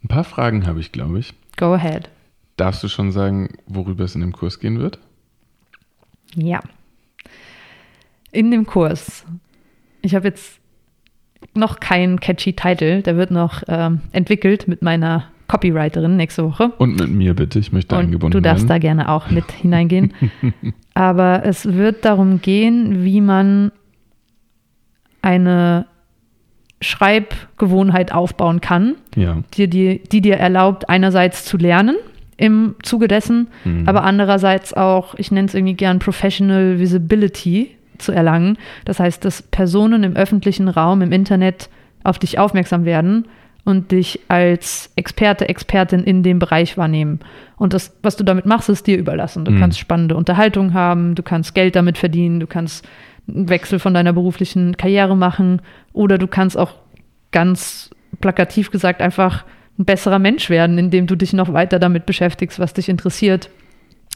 Ein 0.04 0.08
paar 0.08 0.24
Fragen 0.24 0.66
habe 0.68 0.80
ich, 0.80 0.92
glaube 0.92 1.20
ich. 1.20 1.34
Go 1.58 1.74
ahead. 1.74 2.10
Darfst 2.56 2.84
du 2.84 2.88
schon 2.88 3.12
sagen, 3.12 3.50
worüber 3.68 4.04
es 4.04 4.16
in 4.16 4.22
dem 4.22 4.32
Kurs 4.34 4.60
gehen 4.60 4.80
wird? 4.80 5.00
Ja. 6.36 6.60
In 8.32 8.52
dem 8.52 8.66
Kurs. 8.66 9.26
Ich 10.02 10.16
habe 10.16 10.28
jetzt 10.28 10.60
noch 11.54 11.80
keinen 11.80 12.20
catchy 12.20 12.54
Title. 12.54 13.02
Der 13.02 13.16
wird 13.18 13.32
noch 13.32 13.64
ähm, 13.68 14.02
entwickelt 14.12 14.68
mit 14.68 14.82
meiner 14.82 15.26
Copywriterin 15.48 16.18
nächste 16.18 16.44
Woche. 16.46 16.70
Und 16.78 17.00
mit 17.00 17.10
mir 17.10 17.34
bitte, 17.34 17.60
ich 17.60 17.72
möchte 17.72 17.96
Und 17.96 18.02
eingebunden 18.06 18.34
du 18.34 18.42
darfst 18.42 18.66
da 18.66 18.70
werden. 18.70 18.82
gerne 18.82 19.10
auch 19.10 19.30
mit 19.30 19.50
hineingehen. 19.52 20.14
Aber 20.94 21.44
es 21.46 21.66
wird 21.66 22.06
darum 22.06 22.42
gehen, 22.42 23.04
wie 23.04 23.22
man 23.22 23.72
eine 25.22 25.86
Schreibgewohnheit 26.82 28.12
aufbauen 28.14 28.62
kann, 28.62 28.96
Ja. 29.16 29.38
die, 29.56 29.70
die, 29.70 30.02
die 30.12 30.22
dir 30.22 30.38
erlaubt, 30.38 30.90
einerseits 30.90 31.46
zu 31.46 31.58
lernen 31.58 31.96
im 32.38 32.76
Zuge 32.84 33.08
dessen, 33.08 33.48
Mhm. 33.66 33.88
aber 33.88 34.04
andererseits 34.04 34.74
auch, 34.76 35.16
ich 35.16 35.32
nenne 35.32 35.48
es 35.48 35.56
irgendwie 35.56 35.74
gern 35.74 36.00
Professional 36.00 36.80
Visibility 36.80 37.72
zu 37.98 38.12
erlangen. 38.12 38.58
Das 38.86 39.00
heißt, 39.00 39.26
dass 39.26 39.42
Personen 39.42 40.04
im 40.04 40.16
öffentlichen 40.16 40.68
Raum, 40.68 41.02
im 41.02 41.12
Internet 41.12 41.70
auf 42.04 42.20
dich 42.20 42.38
aufmerksam 42.38 42.86
werden 42.86 43.26
und 43.66 43.92
dich 43.92 44.20
als 44.28 44.92
Experte, 44.96 45.50
Expertin 45.50 46.02
in 46.04 46.22
dem 46.22 46.38
Bereich 46.38 46.78
wahrnehmen. 46.78 47.20
Und 47.58 47.74
das, 47.74 47.98
was 48.04 48.16
du 48.16 48.24
damit 48.24 48.46
machst, 48.46 48.70
ist 48.70 48.86
dir 48.86 48.98
überlassen. 49.00 49.44
Du 49.46 49.52
Mhm. 49.52 49.60
kannst 49.60 49.80
spannende 49.80 50.16
Unterhaltung 50.16 50.74
haben, 50.76 51.16
du 51.16 51.24
kannst 51.24 51.56
Geld 51.56 51.76
damit 51.76 51.98
verdienen, 51.98 52.40
du 52.40 52.46
kannst 52.48 52.88
einen 53.28 53.50
Wechsel 53.50 53.80
von 53.80 53.94
deiner 53.94 54.14
beruflichen 54.14 54.78
Karriere 54.78 55.16
machen 55.16 55.62
oder 55.94 56.18
du 56.18 56.28
kannst 56.28 56.58
auch 56.58 56.74
ganz 57.32 57.90
plakativ 58.22 58.72
gesagt 58.72 59.02
einfach 59.02 59.46
ein 59.78 59.86
besserer 59.86 60.20
Mensch 60.20 60.50
werden, 60.50 60.78
indem 60.78 61.08
du 61.08 61.16
dich 61.16 61.34
noch 61.34 61.54
weiter 61.54 61.80
damit 61.80 62.06
beschäftigst, 62.06 62.60
was 62.60 62.74
dich 62.74 62.90
interessiert 62.90 63.50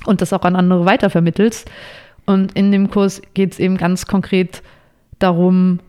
und 0.06 0.22
das 0.22 0.34
auch 0.34 0.44
an 0.44 0.56
andere 0.56 0.86
weitervermittelst. 0.86 1.70
Und 2.26 2.54
in 2.54 2.72
dem 2.72 2.90
Kurs 2.90 3.22
geht 3.34 3.54
es 3.54 3.60
eben 3.60 3.78
ganz 3.78 4.06
konkret 4.06 4.64
darum, 5.20 5.80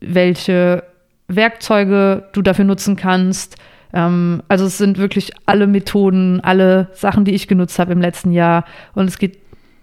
welche 0.00 0.84
Werkzeuge 1.28 2.28
du 2.32 2.42
dafür 2.42 2.64
nutzen 2.64 2.96
kannst. 2.96 3.56
Ähm, 3.92 4.42
also 4.48 4.66
es 4.66 4.78
sind 4.78 4.98
wirklich 4.98 5.32
alle 5.46 5.66
Methoden, 5.66 6.40
alle 6.40 6.88
Sachen, 6.92 7.24
die 7.24 7.34
ich 7.34 7.48
genutzt 7.48 7.78
habe 7.78 7.92
im 7.92 8.00
letzten 8.00 8.32
Jahr. 8.32 8.64
Und 8.94 9.06
es 9.06 9.18
geht 9.18 9.38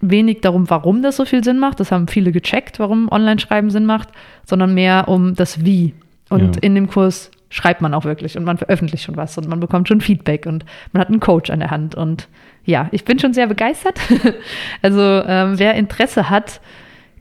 wenig 0.09 0.41
darum, 0.41 0.69
warum 0.69 1.01
das 1.01 1.17
so 1.17 1.25
viel 1.25 1.43
Sinn 1.43 1.59
macht. 1.59 1.79
Das 1.79 1.91
haben 1.91 2.07
viele 2.07 2.31
gecheckt, 2.31 2.79
warum 2.79 3.09
Online-Schreiben 3.11 3.69
Sinn 3.69 3.85
macht, 3.85 4.09
sondern 4.45 4.73
mehr 4.73 5.07
um 5.07 5.35
das 5.35 5.63
Wie. 5.65 5.93
Und 6.29 6.55
Ja. 6.57 6.61
in 6.61 6.75
dem 6.75 6.87
Kurs 6.89 7.31
schreibt 7.49 7.81
man 7.81 7.93
auch 7.93 8.03
wirklich 8.05 8.35
und 8.35 8.43
man 8.43 8.57
veröffentlicht 8.57 9.03
schon 9.03 9.15
was 9.15 9.37
und 9.37 9.47
man 9.47 9.59
bekommt 9.59 9.87
schon 9.87 10.01
Feedback 10.01 10.45
und 10.47 10.65
man 10.91 11.01
hat 11.01 11.09
einen 11.09 11.19
Coach 11.19 11.49
an 11.51 11.59
der 11.59 11.69
Hand. 11.71 11.95
Und 11.95 12.27
ja, 12.65 12.87
ich 12.91 13.05
bin 13.05 13.19
schon 13.19 13.33
sehr 13.33 13.47
begeistert. 13.47 13.99
also 14.81 15.01
ähm, 15.01 15.59
wer 15.59 15.75
Interesse 15.75 16.29
hat, 16.29 16.59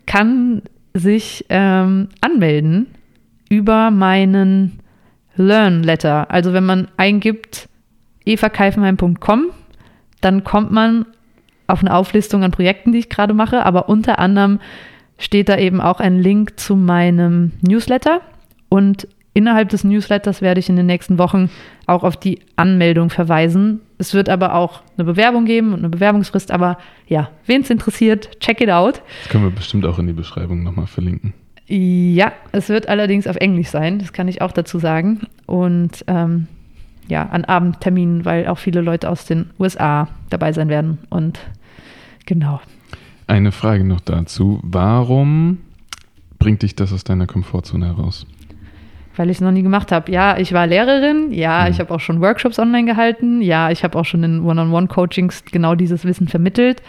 kann 0.06 0.62
sich 0.94 1.44
ähm, 1.50 2.08
anmelden 2.20 2.86
über 3.50 3.90
meinen 3.90 4.80
Learn 5.36 5.82
Letter. 5.82 6.30
Also 6.30 6.52
wenn 6.52 6.64
man 6.64 6.88
eingibt 6.96 7.68
evakaifenheim.com, 8.24 9.46
dann 10.20 10.44
kommt 10.44 10.70
man 10.72 11.06
auf 11.72 11.80
eine 11.80 11.94
Auflistung 11.94 12.44
an 12.44 12.50
Projekten, 12.50 12.92
die 12.92 13.00
ich 13.00 13.08
gerade 13.08 13.34
mache, 13.34 13.64
aber 13.64 13.88
unter 13.88 14.18
anderem 14.18 14.60
steht 15.18 15.48
da 15.48 15.56
eben 15.56 15.80
auch 15.80 16.00
ein 16.00 16.18
Link 16.18 16.58
zu 16.58 16.76
meinem 16.76 17.52
Newsletter 17.62 18.20
und 18.68 19.08
innerhalb 19.34 19.70
des 19.70 19.84
Newsletters 19.84 20.42
werde 20.42 20.60
ich 20.60 20.68
in 20.68 20.76
den 20.76 20.86
nächsten 20.86 21.18
Wochen 21.18 21.50
auch 21.86 22.04
auf 22.04 22.16
die 22.16 22.40
Anmeldung 22.56 23.10
verweisen. 23.10 23.80
Es 23.98 24.14
wird 24.14 24.28
aber 24.28 24.54
auch 24.54 24.82
eine 24.96 25.04
Bewerbung 25.04 25.44
geben 25.44 25.72
und 25.72 25.80
eine 25.80 25.88
Bewerbungsfrist, 25.88 26.50
aber 26.50 26.78
ja, 27.06 27.30
wen 27.46 27.62
es 27.62 27.70
interessiert, 27.70 28.40
check 28.40 28.60
it 28.60 28.70
out. 28.70 29.02
Das 29.22 29.30
können 29.30 29.44
wir 29.44 29.50
bestimmt 29.50 29.86
auch 29.86 29.98
in 29.98 30.06
die 30.06 30.12
Beschreibung 30.12 30.62
nochmal 30.62 30.86
verlinken. 30.86 31.32
Ja, 31.66 32.32
es 32.50 32.68
wird 32.68 32.88
allerdings 32.88 33.26
auf 33.26 33.36
Englisch 33.36 33.68
sein, 33.68 33.98
das 33.98 34.12
kann 34.12 34.28
ich 34.28 34.42
auch 34.42 34.52
dazu 34.52 34.78
sagen. 34.78 35.22
Und 35.46 36.04
ähm, 36.08 36.48
ja, 37.08 37.26
an 37.26 37.44
Abendterminen, 37.44 38.24
weil 38.24 38.46
auch 38.48 38.58
viele 38.58 38.80
Leute 38.80 39.08
aus 39.08 39.24
den 39.24 39.50
USA 39.58 40.08
dabei 40.30 40.52
sein 40.52 40.68
werden. 40.68 40.98
Und 41.08 41.38
genau. 42.26 42.60
Eine 43.26 43.52
Frage 43.52 43.84
noch 43.84 44.00
dazu. 44.00 44.60
Warum 44.62 45.58
bringt 46.38 46.62
dich 46.62 46.74
das 46.74 46.92
aus 46.92 47.04
deiner 47.04 47.26
Komfortzone 47.26 47.86
heraus? 47.86 48.26
Weil 49.16 49.28
ich 49.30 49.36
es 49.36 49.40
noch 49.42 49.52
nie 49.52 49.62
gemacht 49.62 49.92
habe. 49.92 50.10
Ja, 50.10 50.38
ich 50.38 50.52
war 50.52 50.66
Lehrerin, 50.66 51.32
ja, 51.32 51.64
Mhm. 51.64 51.70
ich 51.70 51.80
habe 51.80 51.94
auch 51.94 52.00
schon 52.00 52.20
Workshops 52.20 52.58
online 52.58 52.86
gehalten, 52.86 53.42
ja, 53.42 53.70
ich 53.70 53.84
habe 53.84 53.98
auch 53.98 54.04
schon 54.06 54.22
in 54.24 54.42
One-on-One-Coachings 54.42 55.44
genau 55.44 55.74
dieses 55.74 56.04
Wissen 56.04 56.28
vermittelt. 56.28 56.82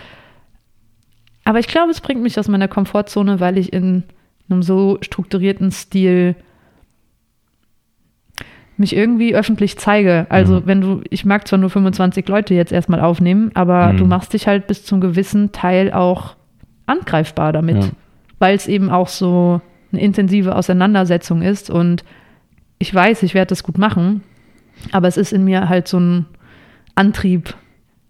Aber 1.44 1.60
ich 1.60 1.68
glaube, 1.68 1.92
es 1.92 2.00
bringt 2.02 2.22
mich 2.24 2.40
aus 2.40 2.48
meiner 2.48 2.70
Komfortzone, 2.70 3.40
weil 3.42 3.58
ich 3.58 3.74
in 3.74 4.04
einem 4.50 4.64
so 4.64 4.98
strukturierten 5.02 5.72
Stil 5.72 6.36
mich 8.78 8.96
irgendwie 8.96 9.36
öffentlich 9.36 9.78
zeige. 9.78 10.26
Also 10.30 10.56
Mhm. 10.56 10.62
wenn 10.66 10.82
du, 10.82 11.02
ich 11.10 11.26
mag 11.26 11.48
zwar 11.48 11.60
nur 11.60 11.70
25 11.70 12.28
Leute 12.28 12.54
jetzt 12.56 12.72
erstmal 12.72 13.00
aufnehmen, 13.02 13.52
aber 13.54 13.94
Mhm. 13.94 13.98
du 13.98 14.06
machst 14.06 14.34
dich 14.34 14.48
halt 14.48 14.68
bis 14.68 14.84
zum 14.86 15.00
gewissen 15.02 15.52
Teil 15.52 15.92
auch 15.94 16.36
angreifbar 16.86 17.54
damit, 17.54 17.78
Ja. 17.84 17.90
weil 18.40 18.56
es 18.56 18.68
eben 18.68 18.90
auch 18.90 19.08
so 19.08 19.62
eine 19.92 20.02
intensive 20.02 20.56
Auseinandersetzung 20.56 21.42
ist 21.44 21.70
und 21.70 22.04
ich 22.80 22.94
weiß, 22.94 23.24
ich 23.24 23.34
werde 23.36 23.50
das 23.50 23.64
gut 23.64 23.78
machen, 23.78 24.22
aber 24.92 25.08
es 25.08 25.18
ist 25.18 25.32
in 25.34 25.44
mir 25.46 25.70
halt 25.70 25.88
so 25.88 26.00
ein 26.00 26.26
Antrieb 26.96 27.54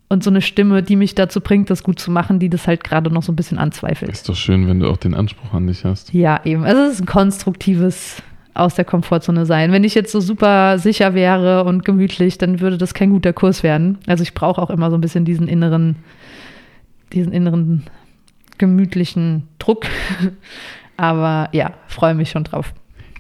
und 0.10 0.24
so 0.24 0.29
eine 0.29 0.41
Stimme, 0.41 0.82
die 0.82 0.96
mich 0.96 1.13
dazu 1.15 1.41
bringt, 1.41 1.70
das 1.70 1.84
gut 1.84 2.00
zu 2.00 2.10
machen, 2.10 2.39
die 2.39 2.50
das 2.50 2.67
halt 2.67 2.84
gerade 2.84 3.10
noch 3.12 3.24
so 3.24 3.32
ein 3.32 3.36
bisschen 3.36 3.58
anzweifelt. 3.58 4.12
Ist 4.12 4.29
doch 4.29 4.36
schön, 4.36 4.67
wenn 4.67 4.79
du 4.79 4.89
auch 4.89 4.98
den 4.98 5.13
Anspruch 5.13 5.53
an 5.53 5.67
dich 5.67 5.84
hast. 5.86 6.13
Ja, 6.13 6.39
eben. 6.46 6.63
Also 6.63 6.82
es 6.84 6.93
ist 6.93 7.01
ein 7.01 7.05
konstruktives 7.05 8.22
aus 8.53 8.75
der 8.75 8.86
Komfortzone 8.86 9.45
sein. 9.45 9.72
Wenn 9.72 9.83
ich 9.83 9.95
jetzt 9.95 10.12
so 10.12 10.19
super 10.19 10.77
sicher 10.77 11.13
wäre 11.13 11.63
und 11.63 11.86
gemütlich, 11.86 12.38
dann 12.38 12.60
würde 12.60 12.77
das 12.77 12.93
kein 12.93 13.10
guter 13.10 13.33
Kurs 13.33 13.63
werden. 13.63 13.98
Also 14.05 14.24
ich 14.24 14.33
brauche 14.33 14.62
auch 14.62 14.69
immer 14.69 14.89
so 14.89 14.98
ein 14.98 15.01
bisschen 15.01 15.25
diesen 15.25 15.48
inneren, 15.48 15.95
diesen 17.12 17.33
inneren 17.33 17.83
gemütlichen 18.57 19.48
Druck. 19.60 19.86
Aber 20.98 21.50
ja, 21.51 21.74
freue 21.88 22.13
mich 22.13 22.29
schon 22.29 22.43
drauf. 22.43 22.74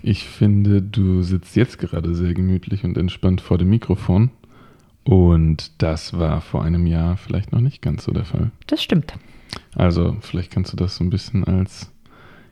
Ich 0.03 0.25
finde, 0.25 0.81
du 0.81 1.23
sitzt 1.23 1.55
jetzt 1.55 1.79
gerade 1.79 2.13
sehr 2.13 2.33
gemütlich 2.33 2.83
und 2.83 2.97
entspannt 2.97 3.41
vor 3.41 3.57
dem 3.57 3.69
Mikrofon. 3.69 4.31
Und 5.05 5.71
das 5.81 6.17
war 6.17 6.41
vor 6.41 6.63
einem 6.63 6.85
Jahr 6.85 7.17
vielleicht 7.17 7.51
noch 7.51 7.59
nicht 7.59 7.81
ganz 7.81 8.03
so 8.05 8.11
der 8.11 8.25
Fall. 8.25 8.51
Das 8.67 8.83
stimmt. 8.83 9.13
Also, 9.75 10.17
vielleicht 10.21 10.51
kannst 10.51 10.71
du 10.73 10.77
das 10.77 10.95
so 10.95 11.03
ein 11.03 11.09
bisschen 11.09 11.43
als 11.43 11.91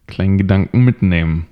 kleinen 0.07 0.37
Gedanken 0.37 0.83
mitnehmen. 0.83 1.47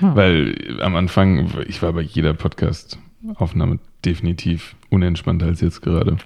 Hm. 0.00 0.14
Weil 0.16 0.78
am 0.82 0.94
Anfang, 0.96 1.48
ich 1.68 1.82
war 1.82 1.92
bei 1.92 2.02
jeder 2.02 2.34
Podcast-Aufnahme 2.34 3.78
definitiv 4.04 4.74
unentspannter 4.90 5.46
als 5.46 5.60
jetzt 5.60 5.82
gerade. 5.82 6.16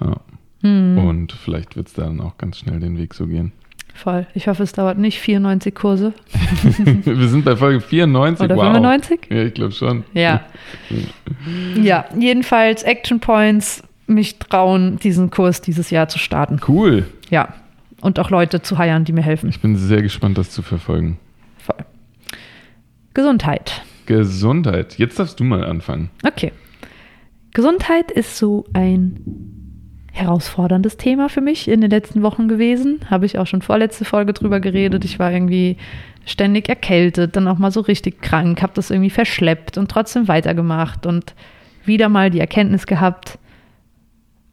Ja. 0.00 0.16
Hm, 0.62 0.98
Und 0.98 1.32
vielleicht 1.32 1.76
wird 1.76 1.88
es 1.88 1.94
dann 1.94 2.20
auch 2.20 2.36
ganz 2.38 2.58
schnell 2.58 2.80
den 2.80 2.98
Weg 2.98 3.14
so 3.14 3.26
gehen. 3.26 3.52
voll. 3.94 4.26
Ich 4.34 4.46
hoffe, 4.48 4.62
es 4.62 4.72
dauert 4.72 4.98
nicht 4.98 5.18
94 5.20 5.74
Kurse 5.74 6.12
Wir 7.04 7.28
sind 7.28 7.44
bei 7.44 7.56
Folge 7.56 7.80
94. 7.80 8.44
oder 8.44 8.56
wow. 8.56 8.64
95. 8.64 9.20
Ja, 9.30 9.42
ich 9.44 9.54
glaube 9.54 9.72
schon. 9.72 10.04
Ja. 10.14 10.42
Ja, 11.82 12.04
jedenfalls 12.18 12.82
Action 12.82 13.20
Points, 13.20 13.82
mich 14.06 14.38
trauen, 14.38 14.98
diesen 14.98 15.30
Kurs 15.30 15.62
dieses 15.62 15.88
Jahr 15.90 16.08
zu 16.08 16.18
starten. 16.18 16.60
Cool. 16.68 17.06
Ja. 17.30 17.54
Und 18.02 18.18
auch 18.18 18.28
Leute 18.30 18.60
zu 18.62 18.76
heiern, 18.76 19.04
die 19.04 19.12
mir 19.12 19.22
helfen. 19.22 19.48
Ich 19.48 19.60
bin 19.60 19.76
sehr 19.76 20.02
gespannt, 20.02 20.36
das 20.36 20.50
zu 20.50 20.60
verfolgen. 20.62 21.18
Gesundheit. 23.14 23.82
Gesundheit. 24.06 24.98
Jetzt 24.98 25.18
darfst 25.18 25.40
du 25.40 25.44
mal 25.44 25.64
anfangen. 25.64 26.10
Okay. 26.26 26.52
Gesundheit 27.52 28.10
ist 28.10 28.36
so 28.36 28.64
ein 28.72 30.06
herausforderndes 30.12 30.96
Thema 30.96 31.28
für 31.28 31.40
mich 31.40 31.68
in 31.68 31.80
den 31.80 31.90
letzten 31.90 32.22
Wochen 32.22 32.48
gewesen. 32.48 33.00
Habe 33.08 33.26
ich 33.26 33.38
auch 33.38 33.46
schon 33.46 33.62
vorletzte 33.62 34.04
Folge 34.04 34.32
drüber 34.32 34.60
geredet. 34.60 35.04
Ich 35.04 35.18
war 35.18 35.32
irgendwie 35.32 35.76
ständig 36.24 36.68
erkältet, 36.68 37.36
dann 37.36 37.48
auch 37.48 37.58
mal 37.58 37.70
so 37.70 37.80
richtig 37.80 38.20
krank, 38.20 38.62
habe 38.62 38.72
das 38.74 38.90
irgendwie 38.90 39.10
verschleppt 39.10 39.78
und 39.78 39.90
trotzdem 39.90 40.28
weitergemacht 40.28 41.06
und 41.06 41.34
wieder 41.84 42.08
mal 42.08 42.30
die 42.30 42.40
Erkenntnis 42.40 42.86
gehabt, 42.86 43.38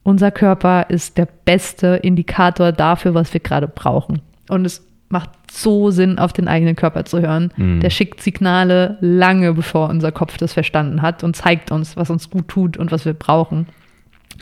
unser 0.03 0.31
Körper 0.31 0.85
ist 0.89 1.17
der 1.17 1.27
beste 1.45 1.99
Indikator 2.01 2.71
dafür, 2.71 3.13
was 3.13 3.33
wir 3.33 3.41
gerade 3.41 3.67
brauchen. 3.67 4.21
Und 4.47 4.63
es 4.63 4.87
macht 5.09 5.29
so 5.51 5.89
Sinn, 5.91 6.19
auf 6.19 6.33
den 6.33 6.47
eigenen 6.47 6.75
Körper 6.75 7.05
zu 7.05 7.21
hören. 7.21 7.51
Mhm. 7.55 7.79
Der 7.79 7.89
schickt 7.89 8.21
Signale 8.21 8.97
lange 8.99 9.53
bevor 9.53 9.89
unser 9.89 10.11
Kopf 10.11 10.37
das 10.37 10.53
verstanden 10.53 11.01
hat 11.01 11.23
und 11.23 11.35
zeigt 11.35 11.71
uns, 11.71 11.95
was 11.95 12.09
uns 12.09 12.29
gut 12.29 12.47
tut 12.47 12.77
und 12.77 12.91
was 12.91 13.05
wir 13.05 13.13
brauchen. 13.13 13.67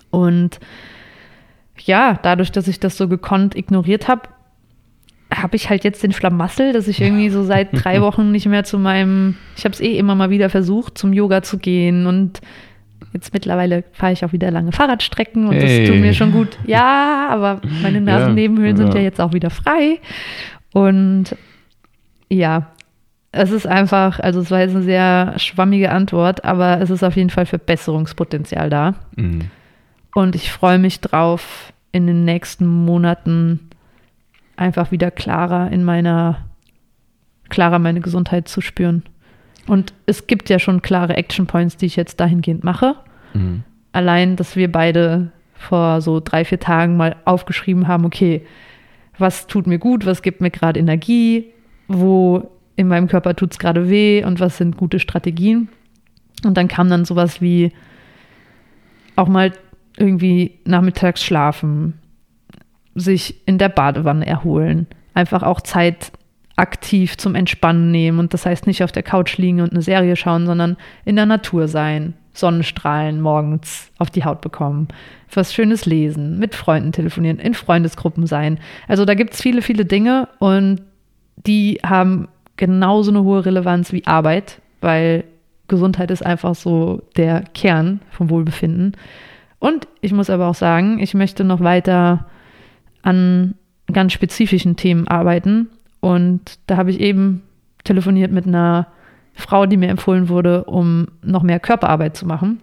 Und 0.10 0.60
ja, 1.78 2.18
dadurch, 2.22 2.52
dass 2.52 2.68
ich 2.68 2.80
das 2.80 2.98
so 2.98 3.08
gekonnt 3.08 3.56
ignoriert 3.56 4.08
habe, 4.08 4.24
habe 5.34 5.56
ich 5.56 5.70
halt 5.70 5.84
jetzt 5.84 6.04
den 6.04 6.14
Schlamassel, 6.14 6.72
dass 6.72 6.88
ich 6.88 7.02
irgendwie 7.02 7.30
so 7.30 7.44
seit 7.44 7.70
drei 7.74 8.02
Wochen 8.02 8.32
nicht 8.32 8.48
mehr 8.48 8.64
zu 8.64 8.80
meinem, 8.80 9.36
ich 9.58 9.66
habe 9.66 9.74
es 9.74 9.82
eh 9.82 9.98
immer 9.98 10.16
mal 10.16 10.30
wieder 10.30 10.50
versucht, 10.50 10.98
zum 10.98 11.14
Yoga 11.14 11.42
zu 11.44 11.58
gehen 11.58 12.08
und 12.08 12.42
jetzt 13.14 13.34
mittlerweile 13.34 13.84
fahre 13.92 14.14
ich 14.14 14.24
auch 14.24 14.34
wieder 14.34 14.52
lange 14.52 14.72
Fahrradstrecken 14.72 15.48
und 15.48 15.56
Hey. 15.56 15.82
das 15.82 15.90
tut 15.90 16.00
mir 16.00 16.14
schon 16.14 16.32
gut. 16.32 16.58
Ja, 16.66 17.28
aber 17.30 17.62
meine 17.82 18.02
Nasennebenhöhlen 18.02 18.78
sind 18.78 18.90
ja. 18.90 18.96
ja 18.96 19.02
jetzt 19.02 19.20
auch 19.22 19.34
wieder 19.34 19.50
frei 19.50 20.00
und 20.76 21.38
ja, 22.30 22.68
es 23.32 23.52
ist 23.52 23.66
einfach, 23.66 24.20
also 24.20 24.42
es 24.42 24.52
war 24.52 24.60
jetzt 24.60 24.76
eine 24.76 24.84
sehr 24.84 25.40
schwammige 25.40 25.90
Antwort, 25.90 26.44
aber 26.44 26.82
es 26.82 26.90
ist 26.90 27.02
auf 27.02 27.16
jeden 27.16 27.30
Fall 27.30 27.46
Verbesserungspotenzial 27.46 28.70
da. 28.70 28.96
Mhm. 29.16 29.44
Und 30.14 30.36
ich 30.36 30.52
freue 30.52 30.78
mich 30.78 31.00
drauf, 31.00 31.72
in 31.94 32.08
den 32.08 32.26
nächsten 32.26 32.68
Monaten 32.68 33.70
einfach 34.58 34.92
wieder 34.92 35.12
klarer 35.12 35.72
in 35.72 35.86
meiner, 35.86 36.40
klarer 37.48 37.80
meine 37.80 38.02
Gesundheit 38.02 38.50
zu 38.50 38.60
spüren. 38.60 39.04
Und 39.68 39.94
es 40.08 40.28
gibt 40.28 40.50
ja 40.50 40.60
schon 40.60 40.82
klare 40.82 41.16
Action 41.16 41.48
Points, 41.48 41.78
die 41.78 41.86
ich 41.86 41.96
jetzt 41.96 42.20
dahingehend 42.20 42.66
mache. 42.66 42.96
Mhm. 43.34 43.64
Allein, 43.94 44.36
dass 44.36 44.58
wir 44.58 44.70
beide 44.70 45.32
vor 45.54 46.02
so 46.02 46.20
drei, 46.20 46.44
vier 46.44 46.60
Tagen 46.60 46.98
mal 46.98 47.16
aufgeschrieben 47.24 47.88
haben, 47.88 48.04
okay, 48.04 48.46
was 49.18 49.48
tut 49.48 49.68
mir 49.68 49.80
gut, 49.80 50.06
was 50.06 50.22
gibt 50.22 50.42
mir 50.42 50.52
gerade 50.52 50.80
Energie, 50.80 51.52
wo 51.88 52.52
in 52.76 52.88
meinem 52.88 53.08
Körper 53.08 53.36
tut 53.36 53.54
es 53.54 53.60
gerade 53.60 53.90
weh 53.90 54.24
und 54.24 54.40
was 54.40 54.58
sind 54.58 54.78
gute 54.78 55.00
Strategien. 55.00 55.70
Und 56.44 56.58
dann 56.58 56.68
kam 56.68 56.90
dann 56.90 57.06
sowas 57.06 57.42
wie 57.42 57.72
auch 59.16 59.28
mal 59.28 59.54
irgendwie 59.98 60.60
nachmittags 60.66 61.24
schlafen, 61.24 61.94
sich 62.96 63.48
in 63.48 63.58
der 63.58 63.70
Badewanne 63.70 64.26
erholen, 64.26 64.88
einfach 65.14 65.44
auch 65.44 65.62
Zeit 65.62 66.12
aktiv 66.58 67.18
zum 67.18 67.36
Entspannen 67.36 67.92
nehmen. 67.92 68.20
Und 68.20 68.34
das 68.34 68.46
heißt 68.46 68.68
nicht 68.68 68.84
auf 68.84 68.92
der 68.92 69.04
Couch 69.04 69.38
liegen 69.38 69.62
und 69.62 69.72
eine 69.72 69.82
Serie 69.82 70.16
schauen, 70.16 70.46
sondern 70.46 70.78
in 71.04 71.16
der 71.16 71.26
Natur 71.26 71.68
sein, 71.68 72.14
Sonnenstrahlen 72.38 73.22
morgens 73.22 73.92
auf 73.98 74.10
die 74.10 74.26
Haut 74.26 74.42
bekommen, 74.42 74.88
was 75.34 75.54
Schönes 75.54 75.86
lesen, 75.86 76.38
mit 76.38 76.56
Freunden 76.56 76.92
telefonieren, 76.92 77.40
in 77.40 77.54
Freundesgruppen 77.54 78.28
sein. 78.28 78.60
Also 78.88 79.06
da 79.06 79.14
gibt 79.14 79.34
es 79.34 79.42
viele, 79.42 79.62
viele 79.62 79.86
Dinge 79.86 80.28
und 80.40 80.82
die 81.38 81.80
haben 81.86 82.28
genauso 82.58 83.12
eine 83.12 83.24
hohe 83.24 83.46
Relevanz 83.46 83.92
wie 83.92 84.06
Arbeit, 84.06 84.62
weil 84.82 85.24
Gesundheit 85.68 86.12
ist 86.12 86.26
einfach 86.26 86.56
so 86.56 87.02
der 87.18 87.44
Kern 87.54 88.02
vom 88.12 88.30
Wohlbefinden. 88.30 88.96
Und 89.60 89.88
ich 90.02 90.14
muss 90.14 90.30
aber 90.30 90.48
auch 90.48 90.56
sagen, 90.56 91.00
ich 91.00 91.14
möchte 91.14 91.44
noch 91.44 91.62
weiter 91.62 92.26
an 93.02 93.56
ganz 93.92 94.14
spezifischen 94.14 94.76
Themen 94.76 95.08
arbeiten. 95.08 95.70
Und 96.02 96.60
da 96.68 96.78
habe 96.78 96.92
ich 96.92 97.00
eben 97.00 97.42
telefoniert 97.84 98.32
mit 98.32 98.46
einer 98.46 98.88
Frau, 99.36 99.66
die 99.66 99.78
mir 99.78 99.90
empfohlen 99.90 100.30
wurde, 100.30 100.64
um 100.64 101.08
noch 101.22 101.44
mehr 101.44 101.60
Körperarbeit 101.60 102.16
zu 102.16 102.26
machen. 102.26 102.62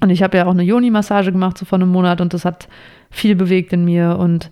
Und 0.00 0.10
ich 0.10 0.22
habe 0.22 0.36
ja 0.36 0.46
auch 0.46 0.52
eine 0.52 0.62
Yoni-Massage 0.62 1.32
gemacht, 1.32 1.58
so 1.58 1.64
vor 1.64 1.78
einem 1.78 1.88
Monat, 1.88 2.20
und 2.20 2.34
das 2.34 2.44
hat 2.44 2.68
viel 3.10 3.34
bewegt 3.34 3.72
in 3.72 3.84
mir. 3.84 4.16
Und 4.18 4.50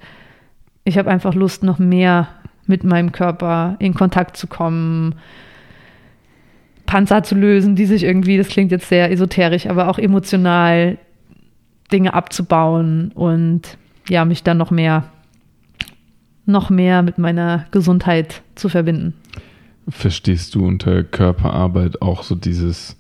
ich 0.85 0.99
habe 0.99 1.11
einfach 1.11 1.35
Lust, 1.35 1.63
noch 1.63 1.79
mehr 1.79 2.29
mit 2.67 2.83
meinem 2.83 3.13
Körper 3.13 3.77
in 3.79 3.95
Kontakt 3.95 4.37
zu 4.37 4.47
kommen, 4.47 5.15
Panzer 6.87 7.23
zu 7.23 7.35
lösen, 7.35 7.77
die 7.77 7.87
sich 7.87 8.05
irgendwie, 8.05 8.39
das 8.39 8.49
klingt 8.49 8.71
jetzt 8.71 8.89
sehr 8.89 9.11
esoterisch, 9.11 9.67
aber 9.67 9.89
auch 9.89 9.99
emotional 9.99 10.99
Dinge 11.93 12.15
abzubauen 12.15 13.13
und 13.15 13.77
ja, 14.09 14.25
mich 14.25 14.43
dann 14.43 14.57
noch 14.57 14.71
mehr, 14.71 15.05
noch 16.45 16.71
mehr 16.71 17.03
mit 17.03 17.19
meiner 17.19 17.67
Gesundheit 17.73 18.43
zu 18.55 18.69
verbinden. 18.69 19.15
Verstehst 19.89 20.55
du 20.55 20.67
unter 20.67 21.05
Körperarbeit 21.05 22.03
auch 22.03 22.23
so 22.23 22.35
dieses 22.35 22.97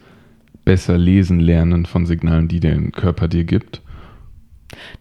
besser 0.64 0.96
lesen 0.98 1.40
lernen 1.40 1.86
von 1.86 2.06
Signalen, 2.06 2.48
die 2.48 2.60
der 2.60 2.76
Körper 2.90 3.28
dir 3.28 3.44
gibt? 3.44 3.82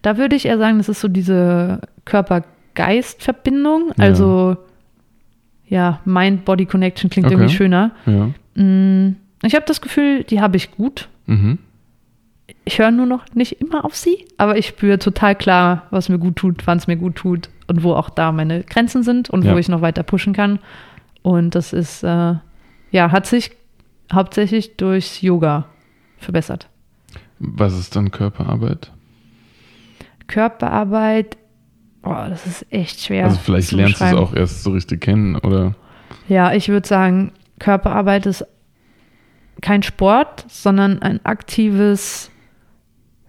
Da 0.02 0.16
würde 0.16 0.36
ich 0.36 0.46
eher 0.46 0.58
sagen, 0.58 0.78
das 0.78 0.88
ist 0.88 1.00
so 1.00 1.08
diese 1.08 1.80
Körper-Geist-Verbindung. 2.04 3.88
Ja. 3.96 4.04
Also 4.04 4.56
ja, 5.68 6.00
Mind-Body-Connection 6.04 7.10
klingt 7.10 7.26
Okay. 7.26 7.34
irgendwie 7.34 7.54
schöner. 7.54 7.90
Ja. 8.06 8.30
Mm, 8.62 9.16
Ich 9.42 9.54
habe 9.54 9.64
das 9.66 9.80
Gefühl, 9.80 10.24
die 10.24 10.40
habe 10.40 10.56
ich 10.56 10.70
gut. 10.72 11.08
Mhm. 11.26 11.58
Ich 12.64 12.78
höre 12.78 12.90
nur 12.90 13.06
noch 13.06 13.24
nicht 13.34 13.60
immer 13.60 13.84
auf 13.84 13.94
sie, 13.94 14.24
aber 14.38 14.56
ich 14.58 14.66
spüre 14.68 14.98
total 14.98 15.34
klar, 15.36 15.86
was 15.90 16.08
mir 16.08 16.18
gut 16.18 16.36
tut, 16.36 16.66
wann 16.66 16.78
es 16.78 16.86
mir 16.86 16.96
gut 16.96 17.16
tut 17.16 17.48
und 17.68 17.82
wo 17.84 17.92
auch 17.92 18.08
da 18.10 18.32
meine 18.32 18.62
Grenzen 18.64 19.02
sind 19.02 19.28
und 19.30 19.44
Ja. 19.44 19.54
wo 19.54 19.58
ich 19.58 19.68
noch 19.68 19.82
weiter 19.82 20.02
pushen 20.04 20.32
kann. 20.32 20.58
Und 21.26 21.56
das 21.56 21.72
ist, 21.72 22.04
äh, 22.04 22.34
ja, 22.92 23.10
hat 23.10 23.26
sich 23.26 23.50
hauptsächlich 24.12 24.76
durchs 24.76 25.22
Yoga 25.22 25.66
verbessert. 26.18 26.68
Was 27.40 27.76
ist 27.76 27.96
dann 27.96 28.12
Körperarbeit? 28.12 28.92
Körperarbeit 30.28 31.36
Oh, 32.04 32.14
das 32.28 32.46
ist 32.46 32.66
echt 32.70 33.00
schwer. 33.00 33.24
Also 33.24 33.40
vielleicht 33.42 33.72
lernst 33.72 34.00
du 34.00 34.04
es 34.04 34.14
auch 34.14 34.32
erst 34.32 34.62
so 34.62 34.70
richtig 34.70 35.00
kennen, 35.00 35.34
oder? 35.34 35.74
Ja, 36.28 36.52
ich 36.52 36.68
würde 36.68 36.86
sagen, 36.86 37.32
Körperarbeit 37.58 38.26
ist 38.26 38.46
kein 39.60 39.82
Sport, 39.82 40.44
sondern 40.48 41.02
ein 41.02 41.18
aktives 41.26 42.30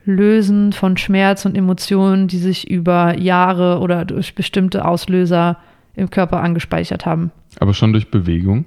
Lösen 0.05 0.71
von 0.71 0.97
Schmerz 0.97 1.45
und 1.45 1.57
Emotionen, 1.57 2.27
die 2.27 2.37
sich 2.37 2.69
über 2.69 3.17
Jahre 3.17 3.79
oder 3.79 4.05
durch 4.05 4.35
bestimmte 4.35 4.85
Auslöser 4.85 5.57
im 5.97 6.09
Körper 6.09 6.41
angespeichert 6.41 7.05
haben. 7.05 7.31
Aber 7.59 7.73
schon 7.73 7.91
durch 7.91 8.09
Bewegung. 8.09 8.65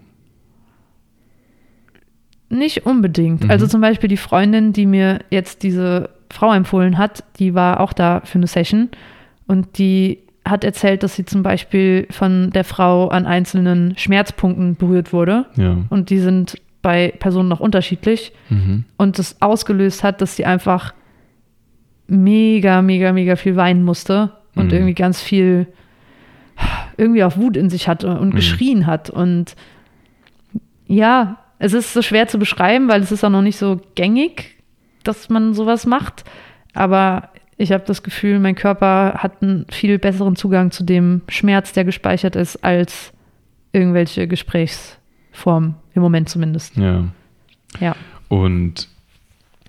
Nicht 2.48 2.84
unbedingt. 2.84 3.44
Mhm. 3.44 3.50
Also 3.50 3.66
zum 3.66 3.80
Beispiel 3.80 4.08
die 4.08 4.16
Freundin, 4.16 4.72
die 4.72 4.86
mir 4.86 5.20
jetzt 5.30 5.62
diese 5.62 6.10
Frau 6.30 6.52
empfohlen 6.52 6.98
hat, 6.98 7.24
die 7.38 7.54
war 7.54 7.80
auch 7.80 7.92
da 7.92 8.22
für 8.24 8.38
eine 8.38 8.46
Session 8.48 8.88
und 9.46 9.78
die 9.78 10.18
hat 10.44 10.64
erzählt, 10.64 11.02
dass 11.02 11.14
sie 11.14 11.24
zum 11.24 11.42
Beispiel 11.42 12.06
von 12.10 12.50
der 12.50 12.64
Frau 12.64 13.08
an 13.08 13.26
einzelnen 13.26 13.96
Schmerzpunkten 13.96 14.74
berührt 14.76 15.12
wurde 15.12 15.46
Ja. 15.56 15.76
und 15.90 16.10
die 16.10 16.18
sind 16.18 16.56
bei 16.82 17.12
Personen 17.18 17.48
noch 17.48 17.60
unterschiedlich 17.60 18.32
Mhm. 18.48 18.84
und 18.96 19.18
das 19.18 19.40
ausgelöst 19.42 20.02
hat, 20.02 20.20
dass 20.20 20.34
sie 20.36 20.46
einfach 20.46 20.94
mega, 22.08 22.82
mega, 22.82 23.12
mega 23.12 23.36
viel 23.36 23.54
weinen 23.54 23.84
musste 23.84 24.32
und 24.56 24.66
Mhm. 24.68 24.72
irgendwie 24.72 24.94
ganz 24.94 25.20
viel 25.20 25.66
irgendwie 26.96 27.24
auch 27.24 27.36
Wut 27.36 27.56
in 27.56 27.70
sich 27.70 27.88
hatte 27.88 28.18
und 28.18 28.30
Mhm. 28.30 28.36
geschrien 28.36 28.86
hat. 28.86 29.10
Und 29.10 29.54
ja, 30.86 31.38
es 31.58 31.72
ist 31.72 31.92
so 31.92 32.02
schwer 32.02 32.28
zu 32.28 32.38
beschreiben, 32.38 32.88
weil 32.88 33.02
es 33.02 33.12
ist 33.12 33.24
auch 33.24 33.30
noch 33.30 33.42
nicht 33.42 33.56
so 33.58 33.80
gängig, 33.94 34.56
dass 35.04 35.28
man 35.28 35.54
sowas 35.54 35.86
macht. 35.86 36.24
Aber 36.74 37.30
ich 37.56 37.72
habe 37.72 37.84
das 37.86 38.02
Gefühl, 38.02 38.38
mein 38.38 38.54
Körper 38.54 39.14
hat 39.18 39.42
einen 39.42 39.66
viel 39.70 39.98
besseren 39.98 40.36
Zugang 40.36 40.70
zu 40.70 40.84
dem 40.84 41.22
Schmerz, 41.28 41.72
der 41.72 41.84
gespeichert 41.84 42.36
ist, 42.36 42.64
als 42.64 43.12
irgendwelche 43.72 44.26
Gesprächsformen, 44.26 45.74
im 45.94 46.02
Moment 46.02 46.28
zumindest. 46.28 46.76
Ja. 46.76 47.04
Ja. 47.78 47.94
Und 48.28 48.88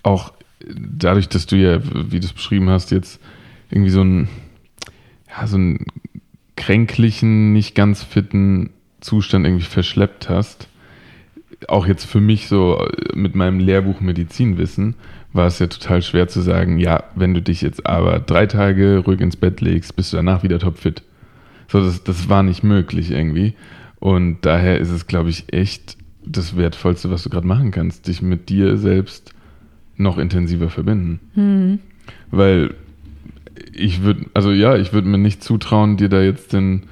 auch 0.04 0.34
dadurch, 0.64 1.28
dass 1.30 1.46
du 1.46 1.56
ja, 1.56 1.80
wie 1.84 2.20
du 2.20 2.26
es 2.26 2.34
beschrieben 2.34 2.70
hast, 2.70 2.92
jetzt 2.92 3.20
irgendwie 3.70 3.92
so 3.92 4.02
einen, 4.02 4.30
ja, 5.30 5.48
so 5.48 5.58
einen 5.58 5.86
kränklichen, 6.62 7.54
nicht 7.54 7.74
ganz 7.74 8.04
fitten 8.04 8.70
Zustand 9.02 9.46
irgendwie 9.46 9.66
verschleppt 9.66 10.30
hast, 10.30 10.68
auch 11.68 11.88
jetzt 11.88 12.06
für 12.06 12.22
mich 12.22 12.48
so 12.48 12.88
mit 13.14 13.36
meinem 13.36 13.60
Lehrbuch 13.60 14.00
Medizinwissen, 14.00 14.96
war 15.34 15.48
es 15.48 15.60
ja 15.60 15.68
total 15.68 16.02
schwer 16.02 16.28
zu 16.28 16.42
sagen, 16.42 16.78
ja, 16.78 17.04
wenn 17.16 17.34
du 17.34 17.42
dich 17.42 17.62
jetzt 17.62 17.86
aber 17.88 18.20
drei 18.20 18.46
Tage 18.46 19.00
ruhig 19.00 19.22
ins 19.22 19.38
Bett 19.38 19.60
legst, 19.60 19.96
bist 19.96 20.14
du 20.14 20.18
danach 20.18 20.44
wieder 20.44 20.60
topfit. 20.60 21.02
So, 21.68 21.84
das, 21.84 22.04
das 22.04 22.30
war 22.30 22.44
nicht 22.44 22.64
möglich 22.64 23.12
irgendwie. 23.12 23.54
Und 24.00 24.46
daher 24.46 24.80
ist 24.80 24.92
es, 24.92 25.08
glaube 25.08 25.30
ich, 25.30 25.52
echt 25.52 25.98
das 26.24 26.58
Wertvollste, 26.58 27.10
was 27.10 27.24
du 27.24 27.30
gerade 27.30 27.48
machen 27.48 27.72
kannst, 27.72 28.08
dich 28.08 28.22
mit 28.22 28.50
dir 28.50 28.78
selbst 28.78 29.34
noch 29.98 30.18
intensiver 30.18 30.70
verbinden. 30.70 31.20
Hm. 31.34 31.80
Weil 32.30 32.76
ich 33.74 34.02
würde, 34.04 34.26
also 34.34 34.52
ja, 34.52 34.76
ich 34.78 34.94
würde 34.94 35.08
mir 35.08 35.18
nicht 35.18 35.44
zutrauen, 35.44 35.98
dir 35.98 36.10
da 36.10 36.22
jetzt 36.22 36.54
den 36.54 36.84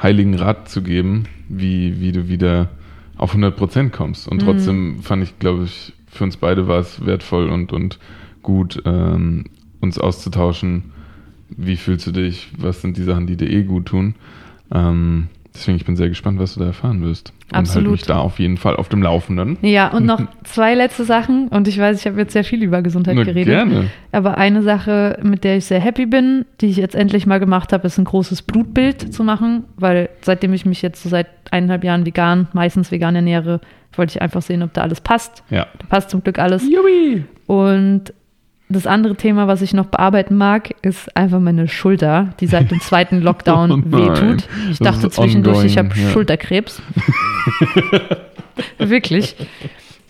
heiligen 0.00 0.34
Rat 0.34 0.68
zu 0.68 0.82
geben, 0.82 1.24
wie, 1.48 2.00
wie 2.00 2.12
du 2.12 2.28
wieder 2.28 2.70
auf 3.16 3.34
100% 3.34 3.90
kommst. 3.90 4.28
Und 4.28 4.38
Mhm. 4.38 4.44
trotzdem 4.44 5.02
fand 5.02 5.22
ich, 5.22 5.38
glaube 5.38 5.64
ich, 5.64 5.92
für 6.08 6.24
uns 6.24 6.36
beide 6.36 6.66
war 6.68 6.80
es 6.80 7.04
wertvoll 7.06 7.48
und, 7.48 7.72
und 7.72 7.98
gut, 8.42 8.82
ähm, 8.84 9.44
uns 9.80 9.98
auszutauschen. 9.98 10.92
Wie 11.48 11.76
fühlst 11.76 12.06
du 12.06 12.12
dich? 12.12 12.48
Was 12.58 12.82
sind 12.82 12.96
die 12.96 13.02
Sachen, 13.02 13.26
die 13.26 13.36
dir 13.36 13.50
eh 13.50 13.62
gut 13.62 13.86
tun? 13.86 14.14
Ähm, 14.72 15.28
deswegen, 15.54 15.76
ich 15.76 15.84
bin 15.84 15.96
sehr 15.96 16.08
gespannt, 16.08 16.38
was 16.38 16.54
du 16.54 16.60
da 16.60 16.66
erfahren 16.66 17.02
wirst. 17.02 17.32
Und 17.52 17.58
Absolut. 17.58 17.86
halt 17.88 17.92
mich 17.92 18.02
da 18.06 18.18
auf 18.18 18.38
jeden 18.38 18.56
Fall 18.56 18.76
auf 18.76 18.88
dem 18.88 19.02
Laufenden. 19.02 19.58
Ja, 19.62 19.88
und 19.88 20.06
noch 20.06 20.20
zwei 20.44 20.74
letzte 20.74 21.04
Sachen. 21.04 21.48
Und 21.48 21.68
ich 21.68 21.78
weiß, 21.78 22.00
ich 22.00 22.06
habe 22.06 22.18
jetzt 22.18 22.32
sehr 22.32 22.44
viel 22.44 22.62
über 22.62 22.82
Gesundheit 22.82 23.16
Na, 23.16 23.24
geredet. 23.24 23.46
gerne. 23.54 23.90
Aber 24.10 24.38
eine 24.38 24.62
Sache, 24.62 25.18
mit 25.22 25.44
der 25.44 25.58
ich 25.58 25.66
sehr 25.66 25.80
happy 25.80 26.06
bin, 26.06 26.46
die 26.60 26.66
ich 26.66 26.76
jetzt 26.76 26.94
endlich 26.94 27.26
mal 27.26 27.40
gemacht 27.40 27.72
habe, 27.72 27.86
ist 27.86 27.98
ein 27.98 28.04
großes 28.04 28.42
Blutbild 28.42 29.12
zu 29.12 29.24
machen. 29.24 29.64
Weil 29.76 30.08
seitdem 30.22 30.52
ich 30.54 30.64
mich 30.64 30.80
jetzt 30.82 31.02
so 31.02 31.08
seit 31.08 31.26
eineinhalb 31.50 31.84
Jahren 31.84 32.06
vegan, 32.06 32.48
meistens 32.52 32.90
vegan 32.90 33.14
ernähre, 33.14 33.60
wollte 33.94 34.12
ich 34.16 34.22
einfach 34.22 34.42
sehen, 34.42 34.62
ob 34.62 34.72
da 34.72 34.80
alles 34.82 35.00
passt. 35.02 35.42
Ja. 35.50 35.66
Da 35.78 35.86
passt 35.88 36.10
zum 36.10 36.22
Glück 36.22 36.38
alles. 36.38 36.62
Jubi! 36.68 37.24
Und 37.46 38.14
das 38.72 38.86
andere 38.86 39.14
Thema, 39.14 39.46
was 39.46 39.62
ich 39.62 39.72
noch 39.72 39.86
bearbeiten 39.86 40.36
mag, 40.36 40.74
ist 40.82 41.14
einfach 41.16 41.40
meine 41.40 41.68
Schulter, 41.68 42.34
die 42.40 42.46
seit 42.46 42.70
dem 42.70 42.80
zweiten 42.80 43.20
Lockdown 43.22 43.70
Oh 43.70 43.96
wehtut. 43.96 44.48
Ich 44.70 44.78
dachte 44.78 45.10
zwischendurch, 45.10 45.64
ich 45.64 45.78
habe 45.78 45.88
ongoing, 45.90 46.06
ja. 46.06 46.12
Schulterkrebs. 46.12 46.82
Wirklich. 48.78 49.36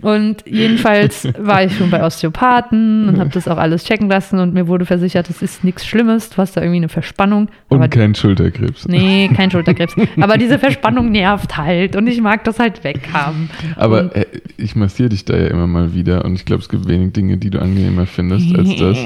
Und 0.02 0.44
jedenfalls 0.46 1.26
war 1.38 1.64
ich 1.64 1.76
schon 1.76 1.88
bei 1.90 2.04
Osteopathen 2.04 3.08
und 3.08 3.18
habe 3.18 3.30
das 3.30 3.48
auch 3.48 3.56
alles 3.56 3.84
checken 3.84 4.08
lassen 4.08 4.38
und 4.40 4.52
mir 4.52 4.66
wurde 4.68 4.84
versichert, 4.84 5.30
es 5.30 5.40
ist 5.42 5.64
nichts 5.64 5.86
Schlimmes, 5.86 6.28
du 6.30 6.36
hast 6.38 6.56
da 6.56 6.60
irgendwie 6.60 6.78
eine 6.78 6.88
Verspannung. 6.88 7.48
Und 7.68 7.78
Aber 7.78 7.88
kein 7.88 8.14
Schulterkrebs. 8.14 8.86
nee, 8.88 9.30
kein 9.34 9.50
Schulterkrebs. 9.52 9.94
Aber 10.20 10.36
diese 10.36 10.58
Verspannung 10.58 11.10
nervt 11.12 11.56
halt 11.56 11.96
und 11.96 12.06
ich 12.06 12.20
mag 12.20 12.44
das 12.44 12.58
halt 12.58 12.84
weghaben. 12.84 13.48
Aber 13.76 14.02
Und- 14.02 14.16
äh, 14.16 14.26
ich 14.58 14.76
massiere 14.76 15.08
dich 15.08 15.24
da 15.24 15.36
ja 15.36 15.46
immer 15.46 15.66
mal 15.66 15.94
wieder 15.94 16.24
und 16.24 16.34
ich 16.34 16.44
glaube, 16.44 16.62
es 16.62 16.68
gibt 16.68 16.86
wenig 16.88 17.12
Dinge, 17.12 17.36
die 17.38 17.50
du 17.50 17.60
angenehmer 17.60 18.06
findest 18.06 18.54
als 18.56 18.74
das. 18.76 18.98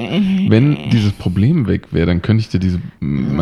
Wenn 0.48 0.76
dieses 0.90 1.12
Problem 1.12 1.66
weg 1.68 1.88
wäre, 1.92 2.06
dann 2.06 2.20
könnte 2.22 2.40
ich 2.40 2.48
dir 2.48 2.58
diese 2.60 2.78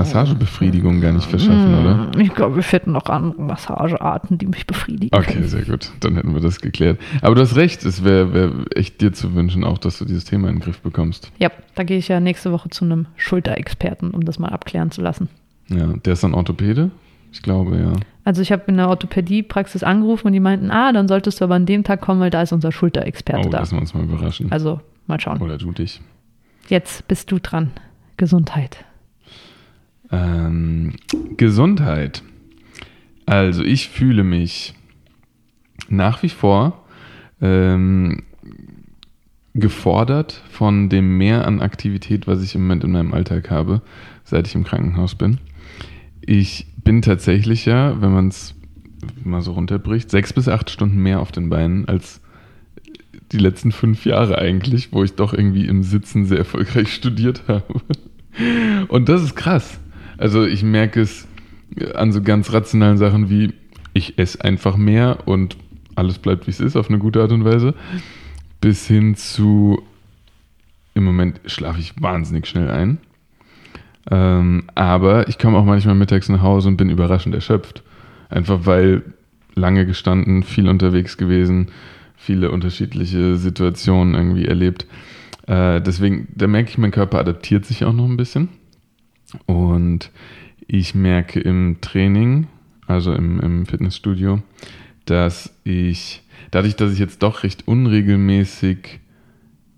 Massagebefriedigung 0.05 1.01
gar 1.01 1.13
nicht 1.13 1.27
verschaffen, 1.29 1.75
oder? 1.81 2.11
Ich 2.19 2.35
glaube, 2.35 2.57
wir 2.57 2.63
finden 2.63 2.93
noch 2.93 3.07
andere 3.07 3.41
Massagearten, 3.43 4.39
die 4.39 4.47
mich 4.47 4.67
befriedigen. 4.67 5.17
Okay, 5.17 5.35
können. 5.35 5.49
sehr 5.49 5.63
gut. 5.63 5.91
Dann 6.01 6.17
hätten 6.17 6.35
wir 6.35 6.41
das 6.41 6.61
geklärt. 6.61 6.99
Aber 7.23 7.35
du 7.35 7.41
hast 7.51 7.57
recht, 7.57 7.85
es 7.85 8.05
wäre 8.05 8.33
wär 8.35 8.53
echt 8.75 9.01
dir 9.01 9.13
zu 9.13 9.35
wünschen, 9.35 9.65
auch, 9.65 9.79
dass 9.79 9.99
du 9.99 10.05
dieses 10.05 10.25
Thema 10.25 10.49
in 10.49 10.57
den 10.57 10.61
Griff 10.63 10.81
bekommst. 10.81 11.31
Ja, 11.39 11.51
da 11.75 11.83
gehe 11.85 11.99
ich 11.99 12.09
ja 12.09 12.21
nächste 12.21 12.53
Woche 12.53 12.69
zu 12.71 12.85
einem 12.85 13.07
Schulterexperten, 13.17 14.11
um 14.11 14.25
das 14.25 14.39
mal 14.39 14.49
abklären 14.49 14.91
zu 14.91 15.01
lassen. 15.03 15.29
Ja, 15.69 15.87
der 15.87 16.13
ist 16.13 16.25
dann 16.25 16.35
Orthopäde? 16.35 16.91
Ich 17.33 17.43
glaube, 17.43 17.79
ja. 17.79 17.93
Also 18.25 18.43
ich 18.43 18.53
habe 18.53 18.63
in 18.69 18.77
der 18.77 18.89
Orthopädie-Praxis 18.89 19.83
angerufen 19.83 20.29
und 20.29 20.33
die 20.33 20.41
meinten, 20.41 20.71
ah, 20.71 20.93
dann 20.93 21.09
solltest 21.09 21.41
du 21.41 21.45
aber 21.45 21.57
an 21.57 21.67
dem 21.67 21.83
Tag 21.85 22.01
kommen, 22.01 22.21
weil 22.21 22.31
da 22.31 22.43
ist 22.43 22.53
unser 22.53 22.71
Schulterexperte 22.73 23.49
Oh, 23.49 23.51
da. 23.51 23.59
lassen 23.59 23.77
wir 23.77 23.81
uns 23.81 23.93
mal 23.95 24.05
überraschen. 24.05 24.53
Also 24.53 24.81
mal 25.07 25.21
schauen. 25.21 25.41
Oder 25.43 25.59
du 25.59 25.73
dich. 25.73 26.01
Jetzt 26.69 27.07
bist 27.09 27.31
du 27.33 27.39
dran. 27.41 27.71
Gesundheit. 28.17 28.85
Ähm, 30.13 30.95
Gesundheit. 31.37 32.23
Also 33.27 33.63
ich 33.65 33.89
fühle 33.89 34.23
mich 34.23 34.75
nach 35.89 36.23
wie 36.23 36.29
vor 36.29 36.84
ähm, 37.41 38.23
gefordert 39.55 40.43
von 40.51 40.89
dem 40.89 41.17
Mehr 41.17 41.47
an 41.47 41.61
Aktivität, 41.61 42.27
was 42.27 42.43
ich 42.43 42.55
im 42.55 42.63
Moment 42.63 42.85
in 42.85 42.93
meinem 42.93 43.15
Alltag 43.15 43.51
habe, 43.51 43.83
seit 44.25 44.49
ich 44.49 44.55
im 44.55 44.65
Krankenhaus 44.65 45.15
bin. 45.15 45.39
Ich 46.21 46.67
bin 46.83 47.03
tatsächlich 47.03 47.65
ja, 47.65 48.01
wenn 48.01 48.13
man 48.13 48.29
es 48.29 48.55
mal 49.23 49.43
so 49.43 49.53
runterbricht, 49.53 50.11
sechs 50.11 50.33
bis 50.33 50.49
acht 50.49 50.71
Stunden 50.71 50.99
mehr 50.99 51.21
auf 51.21 51.31
den 51.31 51.51
Beinen 51.51 51.87
als 51.87 52.21
die 53.33 53.39
letzten 53.39 53.73
fünf 53.73 54.05
Jahre 54.05 54.39
eigentlich, 54.39 54.93
wo 54.93 55.03
ich 55.03 55.15
doch 55.15 55.33
irgendwie 55.33 55.67
im 55.67 55.83
Sitzen 55.83 56.25
sehr 56.27 56.39
erfolgreich 56.39 56.93
studiert 56.95 57.45
habe. 57.49 57.81
Und 58.89 59.09
das 59.09 59.23
ist 59.23 59.37
krass. 59.37 59.81
Also 60.19 60.45
ich 60.45 60.63
merke 60.63 61.01
es 61.01 61.27
an 61.95 62.13
so 62.13 62.23
ganz 62.23 62.53
rationalen 62.53 62.99
Sachen 62.99 63.31
wie, 63.31 63.53
ich 63.93 64.19
esse 64.19 64.43
einfach 64.45 64.77
mehr 64.77 65.27
und 65.27 65.57
alles 65.97 66.19
bleibt 66.19 66.47
wie 66.47 66.51
es 66.51 66.61
ist, 66.61 66.77
auf 66.77 66.89
eine 66.89 66.99
gute 66.99 67.21
Art 67.21 67.33
und 67.33 67.45
Weise, 67.45 67.75
bis 68.61 68.87
hin 68.87 69.15
zu, 69.15 69.83
im 70.95 71.05
Moment 71.05 71.41
schlafe 71.47 71.81
ich 71.81 72.01
wahnsinnig 72.01 72.47
schnell 72.47 72.71
ein. 72.71 72.99
Ähm, 74.11 74.65
aber 74.75 75.29
ich 75.29 75.39
komme 75.39 75.59
auch 75.59 75.65
manchmal 75.65 75.95
mittags 75.95 76.29
nach 76.29 76.43
Hause 76.43 76.69
und 76.69 76.77
bin 76.77 76.91
überraschend 76.91 77.35
erschöpft. 77.35 77.83
Einfach 78.29 78.67
weil 78.67 79.03
lange 79.55 79.87
gestanden, 79.87 80.43
viel 80.43 80.69
unterwegs 80.69 81.17
gewesen, 81.17 81.69
viele 82.17 82.51
unterschiedliche 82.51 83.37
Situationen 83.37 84.15
irgendwie 84.15 84.47
erlebt. 84.47 84.87
Äh, 85.47 85.81
deswegen, 85.81 86.29
da 86.35 86.47
merke 86.47 86.71
ich, 86.71 86.79
mein 86.79 86.91
Körper 86.91 87.19
adaptiert 87.19 87.65
sich 87.65 87.85
auch 87.85 87.93
noch 87.93 88.07
ein 88.07 88.17
bisschen. 88.17 88.49
Und 89.47 90.11
ich 90.67 90.95
merke 90.95 91.41
im 91.41 91.79
Training, 91.81 92.47
also 92.87 93.13
im, 93.13 93.41
im 93.41 93.67
Fitnessstudio, 93.67 94.43
dass 95.05 95.55
ich, 95.65 96.23
dadurch, 96.51 96.77
dass 96.77 96.93
ich 96.93 96.99
jetzt 96.99 97.23
doch 97.23 97.43
recht 97.43 97.67
unregelmäßig 97.69 99.01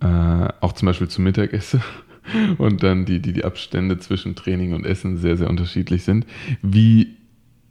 äh, 0.01 0.49
auch 0.61 0.73
zum 0.73 0.87
Beispiel 0.87 1.09
zu 1.09 1.23
Mittag 1.23 1.53
esse 1.53 1.81
und 2.59 2.83
dann 2.83 3.05
die, 3.05 3.21
die, 3.21 3.33
die 3.33 3.45
Abstände 3.45 3.99
zwischen 3.99 4.35
Training 4.35 4.75
und 4.75 4.85
Essen 4.85 5.17
sehr, 5.17 5.37
sehr 5.37 5.51
unterschiedlich 5.51 6.05
sind, 6.05 6.27
wie 6.62 7.17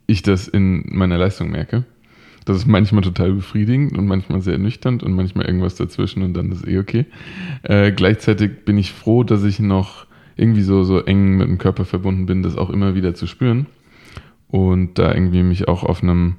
ich 0.08 0.22
das 0.22 0.48
in 0.48 0.84
meiner 0.88 1.18
Leistung 1.18 1.52
merke. 1.52 1.84
Das 2.46 2.58
ist 2.58 2.68
manchmal 2.68 3.02
total 3.02 3.34
befriedigend 3.34 3.98
und 3.98 4.06
manchmal 4.06 4.40
sehr 4.42 4.54
ernüchternd 4.54 5.02
und 5.02 5.14
manchmal 5.14 5.48
irgendwas 5.48 5.76
dazwischen 5.76 6.22
und 6.22 6.36
dann 6.36 6.52
ist 6.52 6.68
eh 6.68 6.78
okay. 6.78 7.06
Äh, 7.64 7.92
gleichzeitig 7.92 8.66
bin 8.66 8.78
ich 8.78 8.92
froh, 8.92 9.24
dass 9.24 9.44
ich 9.44 9.60
noch 9.60 10.06
irgendwie 10.36 10.62
so, 10.62 10.84
so 10.84 11.00
eng 11.00 11.38
mit 11.38 11.48
dem 11.48 11.58
Körper 11.58 11.86
verbunden 11.86 12.28
bin, 12.28 12.44
das 12.44 12.56
auch 12.56 12.70
immer 12.70 12.94
wieder 12.94 13.16
zu 13.16 13.26
spüren 13.26 13.66
und 14.48 15.00
da 15.00 15.14
irgendwie 15.14 15.42
mich 15.42 15.68
auch 15.68 15.84
auf 15.84 16.04
einem 16.04 16.36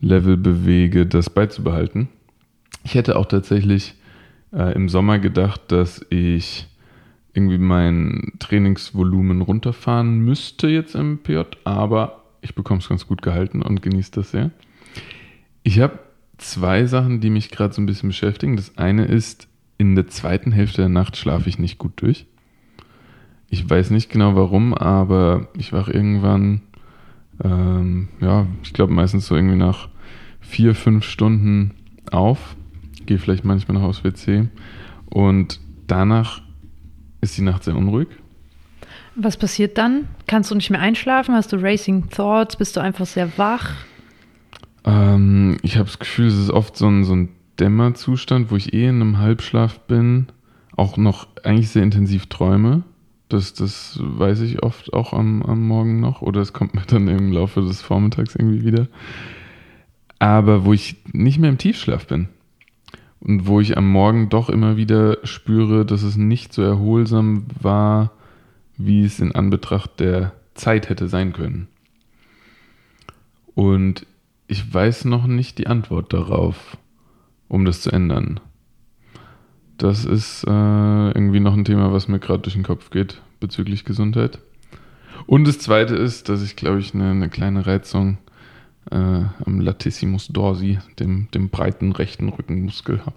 Level 0.00 0.36
bewege, 0.36 1.06
das 1.06 1.30
beizubehalten. 1.30 2.08
Ich 2.84 2.94
hätte 2.94 3.16
auch 3.16 3.26
tatsächlich 3.26 3.94
äh, 4.52 4.74
im 4.74 4.88
Sommer 4.88 5.18
gedacht, 5.18 5.60
dass 5.68 6.04
ich 6.10 6.66
irgendwie 7.32 7.58
mein 7.58 8.32
Trainingsvolumen 8.38 9.42
runterfahren 9.42 10.20
müsste 10.20 10.68
jetzt 10.68 10.94
im 10.94 11.18
PJ, 11.18 11.42
aber 11.64 12.22
ich 12.40 12.54
bekomme 12.54 12.80
es 12.80 12.88
ganz 12.88 13.06
gut 13.06 13.22
gehalten 13.22 13.60
und 13.62 13.82
genieße 13.82 14.12
das 14.12 14.30
sehr. 14.30 14.50
Ich 15.62 15.80
habe 15.80 15.98
zwei 16.38 16.86
Sachen, 16.86 17.20
die 17.20 17.30
mich 17.30 17.50
gerade 17.50 17.74
so 17.74 17.82
ein 17.82 17.86
bisschen 17.86 18.08
beschäftigen. 18.08 18.56
Das 18.56 18.78
eine 18.78 19.04
ist, 19.04 19.48
in 19.78 19.94
der 19.94 20.06
zweiten 20.06 20.52
Hälfte 20.52 20.82
der 20.82 20.88
Nacht 20.88 21.16
schlafe 21.16 21.48
ich 21.48 21.58
nicht 21.58 21.78
gut 21.78 21.92
durch. 21.96 22.26
Ich 23.48 23.68
weiß 23.68 23.90
nicht 23.90 24.10
genau 24.10 24.34
warum, 24.34 24.74
aber 24.74 25.48
ich 25.56 25.72
wache 25.72 25.92
irgendwann, 25.92 26.62
ähm, 27.44 28.08
ja, 28.20 28.46
ich 28.62 28.72
glaube 28.72 28.92
meistens 28.92 29.26
so 29.26 29.36
irgendwie 29.36 29.56
nach 29.56 29.88
vier, 30.40 30.74
fünf 30.74 31.04
Stunden 31.04 31.72
auf, 32.10 32.56
gehe 33.04 33.18
vielleicht 33.18 33.44
manchmal 33.44 33.78
noch 33.78 33.86
aufs 33.86 34.04
WC 34.04 34.48
und 35.10 35.60
danach 35.86 36.42
ist 37.20 37.36
die 37.36 37.42
Nacht 37.42 37.64
sehr 37.64 37.76
unruhig. 37.76 38.08
Was 39.16 39.36
passiert 39.36 39.78
dann? 39.78 40.08
Kannst 40.26 40.50
du 40.50 40.54
nicht 40.54 40.70
mehr 40.70 40.80
einschlafen? 40.80 41.34
Hast 41.34 41.52
du 41.52 41.56
Racing 41.56 42.10
Thoughts? 42.10 42.56
Bist 42.56 42.76
du 42.76 42.80
einfach 42.80 43.06
sehr 43.06 43.38
wach? 43.38 43.74
Ähm, 44.84 45.56
ich 45.62 45.76
habe 45.76 45.86
das 45.86 45.98
Gefühl, 45.98 46.26
es 46.26 46.38
ist 46.38 46.50
oft 46.50 46.76
so 46.76 46.86
ein, 46.86 47.04
so 47.04 47.14
ein 47.14 47.30
Dämmerzustand, 47.58 48.50
wo 48.50 48.56
ich 48.56 48.74
eh 48.74 48.88
in 48.88 49.00
einem 49.00 49.18
Halbschlaf 49.18 49.80
bin, 49.80 50.26
auch 50.76 50.98
noch 50.98 51.28
eigentlich 51.42 51.70
sehr 51.70 51.82
intensiv 51.82 52.26
träume. 52.26 52.82
Das, 53.28 53.54
das 53.54 53.98
weiß 54.00 54.40
ich 54.40 54.62
oft 54.62 54.92
auch 54.92 55.12
am, 55.12 55.42
am 55.42 55.66
Morgen 55.66 56.00
noch 56.00 56.22
oder 56.22 56.40
es 56.40 56.52
kommt 56.52 56.74
mir 56.74 56.84
dann 56.86 57.08
im 57.08 57.32
Laufe 57.32 57.60
des 57.60 57.82
Vormittags 57.82 58.36
irgendwie 58.36 58.64
wieder. 58.64 58.86
Aber 60.18 60.64
wo 60.64 60.72
ich 60.72 60.96
nicht 61.12 61.38
mehr 61.38 61.50
im 61.50 61.58
Tiefschlaf 61.58 62.06
bin 62.06 62.28
und 63.20 63.46
wo 63.46 63.60
ich 63.60 63.76
am 63.76 63.90
Morgen 63.90 64.28
doch 64.28 64.48
immer 64.48 64.76
wieder 64.76 65.18
spüre, 65.24 65.84
dass 65.84 66.02
es 66.02 66.16
nicht 66.16 66.52
so 66.52 66.62
erholsam 66.62 67.46
war, 67.60 68.12
wie 68.76 69.04
es 69.04 69.20
in 69.20 69.32
Anbetracht 69.32 69.98
der 70.00 70.32
Zeit 70.54 70.88
hätte 70.88 71.08
sein 71.08 71.32
können. 71.32 71.68
Und 73.54 74.06
ich 74.48 74.72
weiß 74.72 75.06
noch 75.06 75.26
nicht 75.26 75.58
die 75.58 75.66
Antwort 75.66 76.12
darauf, 76.12 76.76
um 77.48 77.64
das 77.64 77.80
zu 77.80 77.90
ändern. 77.90 78.40
Das 79.78 80.04
ist 80.04 80.44
äh, 80.44 80.50
irgendwie 80.50 81.40
noch 81.40 81.54
ein 81.54 81.64
Thema, 81.64 81.92
was 81.92 82.08
mir 82.08 82.18
gerade 82.18 82.40
durch 82.40 82.54
den 82.54 82.62
Kopf 82.62 82.90
geht 82.90 83.20
bezüglich 83.40 83.84
Gesundheit. 83.84 84.38
Und 85.26 85.46
das 85.46 85.58
Zweite 85.58 85.96
ist, 85.96 86.28
dass 86.28 86.42
ich, 86.42 86.56
glaube 86.56 86.78
ich, 86.78 86.94
eine, 86.94 87.10
eine 87.10 87.28
kleine 87.28 87.66
Reizung 87.66 88.18
äh, 88.90 88.96
am 88.96 89.60
Latissimus 89.60 90.28
dorsi, 90.28 90.78
dem, 90.98 91.28
dem 91.34 91.48
breiten 91.48 91.92
rechten 91.92 92.28
Rückenmuskel 92.28 93.00
habe. 93.04 93.16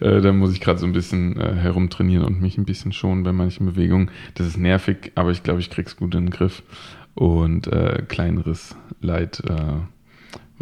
Äh, 0.00 0.20
da 0.20 0.32
muss 0.32 0.52
ich 0.52 0.60
gerade 0.60 0.78
so 0.78 0.86
ein 0.86 0.92
bisschen 0.92 1.38
äh, 1.40 1.54
herumtrainieren 1.54 2.24
und 2.24 2.40
mich 2.40 2.58
ein 2.58 2.64
bisschen 2.64 2.92
schonen 2.92 3.24
bei 3.24 3.32
manchen 3.32 3.66
Bewegungen. 3.66 4.10
Das 4.34 4.46
ist 4.46 4.58
nervig, 4.58 5.12
aber 5.14 5.30
ich 5.30 5.42
glaube, 5.42 5.60
ich 5.60 5.70
krieg's 5.70 5.96
gut 5.96 6.14
in 6.14 6.26
den 6.26 6.30
Griff. 6.30 6.62
Und 7.14 7.66
äh, 7.66 8.04
kleineres 8.08 8.74
Leid, 9.00 9.42
äh, 9.46 9.80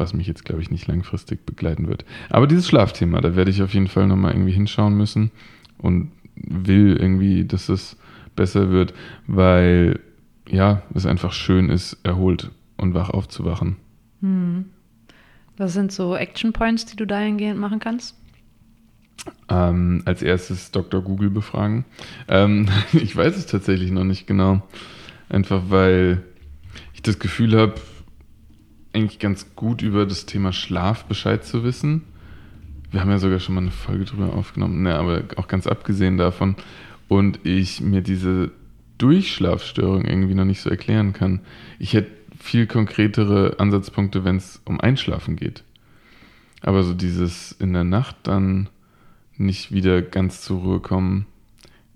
was 0.00 0.14
mich 0.14 0.26
jetzt, 0.26 0.44
glaube 0.44 0.62
ich, 0.62 0.70
nicht 0.70 0.88
langfristig 0.88 1.46
begleiten 1.46 1.86
wird. 1.86 2.04
Aber 2.30 2.46
dieses 2.46 2.66
Schlafthema, 2.66 3.20
da 3.20 3.36
werde 3.36 3.50
ich 3.50 3.62
auf 3.62 3.74
jeden 3.74 3.86
Fall 3.86 4.06
nochmal 4.06 4.32
irgendwie 4.32 4.52
hinschauen 4.52 4.96
müssen 4.96 5.30
und 5.78 6.10
will 6.34 6.96
irgendwie, 6.96 7.44
dass 7.44 7.68
es 7.68 7.96
besser 8.34 8.70
wird, 8.70 8.94
weil 9.26 10.00
ja, 10.48 10.82
es 10.94 11.06
einfach 11.06 11.32
schön 11.32 11.68
ist, 11.68 11.98
erholt 12.02 12.50
und 12.76 12.94
wach 12.94 13.10
aufzuwachen. 13.10 13.76
Hm. 14.20 14.64
Was 15.56 15.74
sind 15.74 15.92
so 15.92 16.16
Action 16.16 16.52
Points, 16.52 16.86
die 16.86 16.96
du 16.96 17.06
dahingehend 17.06 17.60
machen 17.60 17.78
kannst? 17.78 18.16
Ähm, 19.50 20.02
als 20.06 20.22
erstes 20.22 20.70
Dr. 20.70 21.02
Google 21.02 21.28
befragen. 21.30 21.84
Ähm, 22.28 22.68
ich 22.94 23.14
weiß 23.14 23.36
es 23.36 23.46
tatsächlich 23.46 23.90
noch 23.90 24.04
nicht 24.04 24.26
genau. 24.26 24.62
Einfach 25.28 25.64
weil 25.68 26.22
ich 26.94 27.02
das 27.02 27.18
Gefühl 27.18 27.56
habe, 27.58 27.74
eigentlich 28.92 29.18
ganz 29.18 29.54
gut 29.54 29.82
über 29.82 30.06
das 30.06 30.26
Thema 30.26 30.52
Schlaf 30.52 31.04
Bescheid 31.04 31.44
zu 31.44 31.64
wissen. 31.64 32.02
Wir 32.90 33.00
haben 33.00 33.10
ja 33.10 33.18
sogar 33.18 33.38
schon 33.38 33.54
mal 33.54 33.60
eine 33.60 33.70
Folge 33.70 34.04
drüber 34.04 34.34
aufgenommen, 34.34 34.82
ne, 34.82 34.96
aber 34.96 35.22
auch 35.36 35.46
ganz 35.46 35.66
abgesehen 35.66 36.16
davon. 36.16 36.56
Und 37.08 37.40
ich 37.44 37.80
mir 37.80 38.02
diese 38.02 38.50
Durchschlafstörung 38.98 40.04
irgendwie 40.04 40.34
noch 40.34 40.44
nicht 40.44 40.60
so 40.60 40.70
erklären 40.70 41.12
kann. 41.12 41.40
Ich 41.78 41.94
hätte 41.94 42.10
viel 42.38 42.66
konkretere 42.66 43.56
Ansatzpunkte, 43.58 44.24
wenn 44.24 44.36
es 44.36 44.60
um 44.64 44.80
Einschlafen 44.80 45.36
geht. 45.36 45.62
Aber 46.62 46.82
so 46.82 46.94
dieses 46.94 47.52
in 47.52 47.72
der 47.72 47.84
Nacht 47.84 48.16
dann 48.24 48.68
nicht 49.36 49.72
wieder 49.72 50.02
ganz 50.02 50.42
zur 50.42 50.60
Ruhe 50.60 50.80
kommen, 50.80 51.26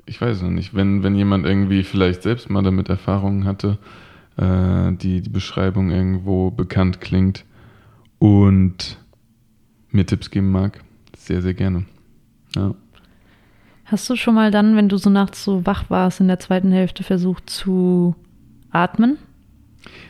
ich 0.07 0.21
weiß 0.21 0.43
noch 0.43 0.51
nicht. 0.51 0.75
Wenn, 0.75 1.03
wenn 1.03 1.15
jemand 1.15 1.47
irgendwie 1.47 1.83
vielleicht 1.83 2.23
selbst 2.23 2.51
mal 2.51 2.63
damit 2.63 2.89
Erfahrungen 2.89 3.45
hatte, 3.45 3.79
äh, 4.37 4.93
die 4.93 5.21
die 5.21 5.31
Beschreibung 5.31 5.91
irgendwo 5.91 6.51
bekannt 6.51 7.01
klingt 7.01 7.45
und 8.19 8.99
mir 9.91 10.07
Tipps 10.07 10.31
geben 10.31 10.51
mag, 10.51 10.83
sehr, 11.17 11.43
sehr 11.43 11.55
gerne. 11.55 11.85
Ja. 12.57 12.75
Hast 13.85 14.09
du 14.09 14.17
schon 14.17 14.35
mal 14.35 14.51
dann, 14.51 14.77
wenn 14.77 14.89
du 14.89 14.97
so 14.97 15.11
nachts 15.11 15.45
so 15.45 15.67
wach 15.67 15.91
warst, 15.91 16.21
in 16.21 16.29
der 16.29 16.39
zweiten 16.39 16.73
Hälfte 16.73 17.03
versucht 17.03 17.51
zu 17.51 18.17
atmen? 18.71 19.19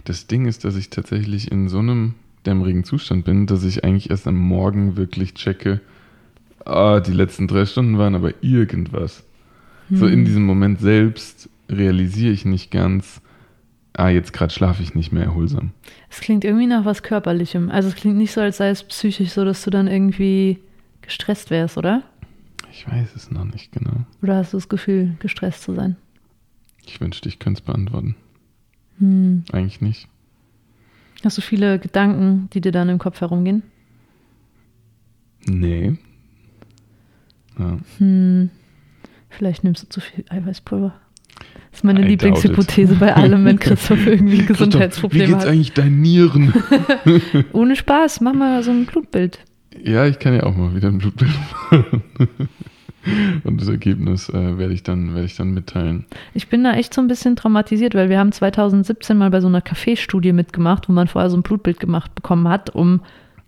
Das 0.05 0.27
Ding 0.27 0.47
ist, 0.47 0.65
dass 0.65 0.77
ich 0.77 0.91
tatsächlich 0.91 1.51
in 1.51 1.69
so 1.69 1.81
einem 1.81 2.15
dämmerigen 2.47 2.85
Zustand 2.85 3.25
bin, 3.25 3.47
dass 3.47 3.65
ich 3.65 3.85
eigentlich 3.85 4.11
erst 4.11 4.27
am 4.29 4.37
Morgen 4.37 4.97
wirklich 4.97 5.35
checke, 5.35 5.81
ah, 6.65 7.01
die 7.01 7.13
letzten 7.13 7.49
drei 7.49 7.67
Stunden 7.67 7.99
waren 7.99 8.15
aber 8.15 8.33
irgendwas. 8.43 9.25
Hm. 9.89 9.97
So 9.97 10.07
in 10.07 10.25
diesem 10.25 10.45
Moment 10.45 10.81
selbst 10.81 11.49
realisiere 11.69 12.33
ich 12.33 12.45
nicht 12.45 12.71
ganz, 12.71 13.21
ah, 13.95 14.09
jetzt 14.09 14.33
gerade 14.33 14.53
schlafe 14.53 14.83
ich 14.83 14.95
nicht 14.95 15.13
mehr 15.13 15.25
erholsam. 15.25 15.73
Es 16.11 16.21
klingt 16.21 16.45
irgendwie 16.45 16.67
nach 16.67 16.85
was 16.85 17.03
Körperlichem. 17.03 17.71
Also 17.71 17.89
es 17.89 17.95
klingt 17.95 18.17
nicht 18.17 18.33
so, 18.33 18.41
als 18.41 18.59
sei 18.59 18.69
es 18.69 18.85
psychisch 18.85 19.31
so, 19.31 19.45
dass 19.45 19.63
du 19.65 19.71
dann 19.71 19.87
irgendwie 19.89 20.59
gestresst 21.03 21.51
wärst, 21.51 21.79
oder? 21.79 22.03
Ich 22.71 22.87
weiß 22.89 23.15
es 23.15 23.31
noch 23.31 23.45
nicht 23.45 23.73
genau. 23.73 24.05
Oder 24.23 24.37
hast 24.37 24.53
du 24.53 24.57
das 24.57 24.69
Gefühl, 24.69 25.17
gestresst 25.21 25.63
zu 25.63 25.75
sein? 25.75 25.97
Ich 26.87 27.01
wünschte, 27.01 27.29
ich 27.29 27.39
könnte 27.39 27.61
es 27.61 27.65
beantworten. 27.65 28.17
Hm. 28.99 29.45
Eigentlich 29.53 29.81
nicht. 29.81 30.09
Hast 31.25 31.39
du 31.39 31.43
viele 31.43 31.79
Gedanken, 31.79 32.49
die 32.53 32.61
dir 32.61 32.73
dann 32.73 32.89
im 32.89 32.99
Kopf 32.99 33.21
herumgehen? 33.21 33.63
Nee. 35.47 35.97
Ja. 37.59 37.79
Hm. 37.99 38.51
Vielleicht 39.31 39.65
nimmst 39.65 39.83
du 39.85 39.89
zu 39.89 40.01
viel 40.01 40.25
Eiweißpulver. 40.29 40.95
Das 41.71 41.81
ist 41.81 41.85
meine 41.85 42.03
I 42.03 42.09
Lieblingshypothese 42.09 42.95
bei 42.97 43.15
allem, 43.15 43.45
wenn 43.45 43.59
Christoph 43.59 44.07
irgendwie 44.07 44.41
ein 44.41 44.47
Gesundheitsproblem 44.47 45.23
hat. 45.23 45.29
Wie 45.29 45.33
geht's 45.33 45.47
eigentlich 45.47 45.73
deinen 45.73 46.01
Nieren? 46.01 46.55
Ohne 47.53 47.75
Spaß, 47.77 48.21
mach 48.21 48.35
mal 48.35 48.63
so 48.63 48.71
ein 48.71 48.87
Blutbild. 48.87 49.41
Ja, 49.83 50.07
ich 50.07 50.19
kann 50.19 50.35
ja 50.35 50.45
auch 50.45 50.57
mal 50.57 50.75
wieder 50.75 50.89
ein 50.89 50.99
Blutbild 50.99 51.33
machen. 51.71 52.03
Und 53.45 53.61
das 53.61 53.69
Ergebnis 53.69 54.31
äh, 54.31 54.57
werde 54.57 54.73
ich, 54.73 54.83
dann, 54.83 55.15
werd 55.15 55.27
ich 55.27 55.37
dann 55.37 55.53
mitteilen. 55.53 56.07
Ich 56.33 56.49
bin 56.49 56.65
da 56.65 56.73
echt 56.73 56.95
so 56.95 57.03
ein 57.03 57.09
bisschen 57.09 57.37
traumatisiert, 57.37 57.95
weil 57.95 58.09
wir 58.09 58.19
haben 58.19 58.33
2017 58.33 59.17
mal 59.17 59.31
bei 59.31 59.41
so 59.41 59.49
einer 59.49 59.61
Kaffeestudie 59.61 60.33
mitgemacht, 60.33 60.89
wo 60.89 60.93
man 60.93 61.09
vorher 61.09 61.29
so 61.29 61.37
ein 61.37 61.43
Blutbild 61.43 61.81
gemacht 61.81 62.15
bekommen 62.15 62.49
hat, 62.49 62.71
um 62.71 63.01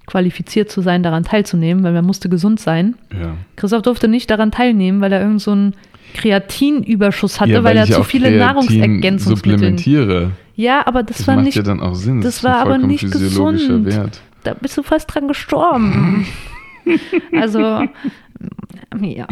qualifiziert 0.06 0.70
zu 0.70 0.82
sein, 0.82 1.02
daran 1.02 1.24
teilzunehmen, 1.24 1.82
weil 1.84 1.92
man 1.92 2.04
musste 2.04 2.28
gesund 2.28 2.60
sein. 2.60 2.96
Ja. 3.12 3.36
Christoph 3.56 3.82
durfte 3.82 4.08
nicht 4.08 4.30
daran 4.30 4.50
teilnehmen, 4.50 5.00
weil 5.00 5.12
er 5.12 5.20
irgend 5.20 5.40
so 5.40 5.52
einen 5.52 5.74
Kreatinüberschuss 6.16 7.40
hatte, 7.40 7.52
ja, 7.52 7.64
weil, 7.64 7.76
weil 7.76 7.76
er 7.76 7.86
zu 7.86 8.02
viele 8.02 8.28
Kreatin 8.28 8.38
Nahrungsergänzungsmittel 8.38 9.58
supplementiere. 9.58 10.30
Ja, 10.54 10.86
aber 10.86 11.02
das, 11.02 11.18
das 11.18 11.28
war 11.28 11.36
macht 11.36 11.46
nicht. 11.46 11.56
ja 11.56 11.62
dann 11.62 11.80
auch 11.80 11.94
Sinn. 11.94 12.22
Das, 12.22 12.36
das 12.36 12.44
war 12.44 12.56
aber 12.56 12.78
nicht 12.78 13.10
gesund. 13.10 13.84
Wert. 13.84 14.20
Da 14.42 14.54
bist 14.54 14.76
du 14.76 14.82
fast 14.82 15.12
dran 15.12 15.28
gestorben. 15.28 16.26
also, 17.32 17.58
ja. 19.00 19.26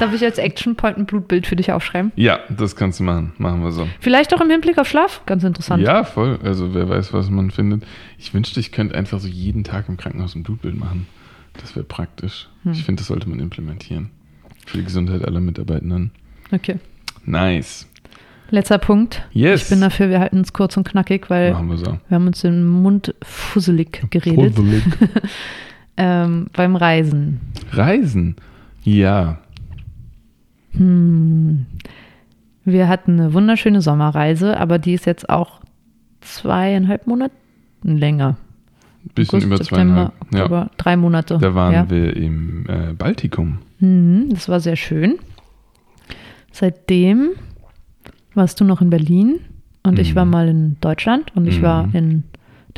Darf 0.00 0.12
ich 0.12 0.24
als 0.24 0.38
Action 0.38 0.74
Point 0.74 0.98
ein 0.98 1.06
Blutbild 1.06 1.46
für 1.46 1.54
dich 1.54 1.70
aufschreiben? 1.70 2.10
Ja, 2.16 2.40
das 2.50 2.74
kannst 2.74 2.98
du 2.98 3.04
machen. 3.04 3.32
Machen 3.38 3.62
wir 3.62 3.70
so. 3.70 3.86
Vielleicht 4.00 4.34
auch 4.34 4.40
im 4.40 4.50
Hinblick 4.50 4.78
auf 4.78 4.88
Schlaf. 4.88 5.22
Ganz 5.26 5.44
interessant. 5.44 5.82
Ja, 5.82 6.02
voll. 6.02 6.40
Also, 6.42 6.74
wer 6.74 6.88
weiß, 6.88 7.12
was 7.12 7.30
man 7.30 7.50
findet. 7.50 7.84
Ich 8.18 8.34
wünschte, 8.34 8.58
ich 8.58 8.72
könnte 8.72 8.96
einfach 8.96 9.20
so 9.20 9.28
jeden 9.28 9.62
Tag 9.62 9.88
im 9.88 9.96
Krankenhaus 9.96 10.34
ein 10.34 10.42
Blutbild 10.42 10.76
machen. 10.76 11.06
Das 11.60 11.76
wäre 11.76 11.84
praktisch. 11.84 12.48
Hm. 12.64 12.72
Ich 12.72 12.84
finde, 12.84 13.00
das 13.00 13.06
sollte 13.06 13.28
man 13.28 13.38
implementieren. 13.38 14.10
Für 14.70 14.78
die 14.78 14.84
Gesundheit 14.84 15.24
aller 15.24 15.40
Mitarbeitenden. 15.40 16.12
Okay. 16.52 16.76
Nice. 17.24 17.88
Letzter 18.50 18.78
Punkt. 18.78 19.26
Yes. 19.32 19.64
Ich 19.64 19.68
bin 19.68 19.80
dafür, 19.80 20.10
wir 20.10 20.20
halten 20.20 20.42
es 20.42 20.52
kurz 20.52 20.76
und 20.76 20.86
knackig, 20.86 21.28
weil 21.28 21.52
wir, 21.52 21.76
so. 21.76 21.86
wir 21.86 22.14
haben 22.14 22.28
uns 22.28 22.40
den 22.42 22.64
Mund 22.64 23.12
fusselig 23.20 24.08
geredet. 24.10 24.54
Fusselig. 24.54 24.84
ähm, 25.96 26.46
beim 26.52 26.76
Reisen. 26.76 27.40
Reisen? 27.72 28.36
Ja. 28.84 29.38
Hm. 30.70 31.66
Wir 32.64 32.86
hatten 32.88 33.18
eine 33.18 33.34
wunderschöne 33.34 33.80
Sommerreise, 33.80 34.56
aber 34.56 34.78
die 34.78 34.94
ist 34.94 35.04
jetzt 35.04 35.28
auch 35.28 35.60
zweieinhalb 36.20 37.08
Monate 37.08 37.34
länger. 37.82 38.36
Bisschen 39.16 39.38
August, 39.38 39.46
über 39.46 39.56
September, 39.56 39.76
zweieinhalb. 39.76 40.12
Ja. 40.32 40.42
Oktober, 40.42 40.70
drei 40.76 40.96
Monate. 40.96 41.38
Da 41.40 41.54
waren 41.56 41.72
ja. 41.72 41.90
wir 41.90 42.16
im 42.16 42.66
äh, 42.68 42.92
Baltikum. 42.92 43.58
Mhm, 43.80 44.28
das 44.30 44.48
war 44.48 44.60
sehr 44.60 44.76
schön. 44.76 45.18
Seitdem 46.52 47.30
warst 48.34 48.60
du 48.60 48.64
noch 48.64 48.80
in 48.80 48.90
Berlin 48.90 49.40
und 49.82 49.98
ich 49.98 50.12
Mhm. 50.12 50.16
war 50.16 50.24
mal 50.24 50.48
in 50.48 50.76
Deutschland 50.80 51.34
und 51.36 51.46
ich 51.46 51.58
Mhm. 51.58 51.62
war 51.62 51.88
in 51.94 52.24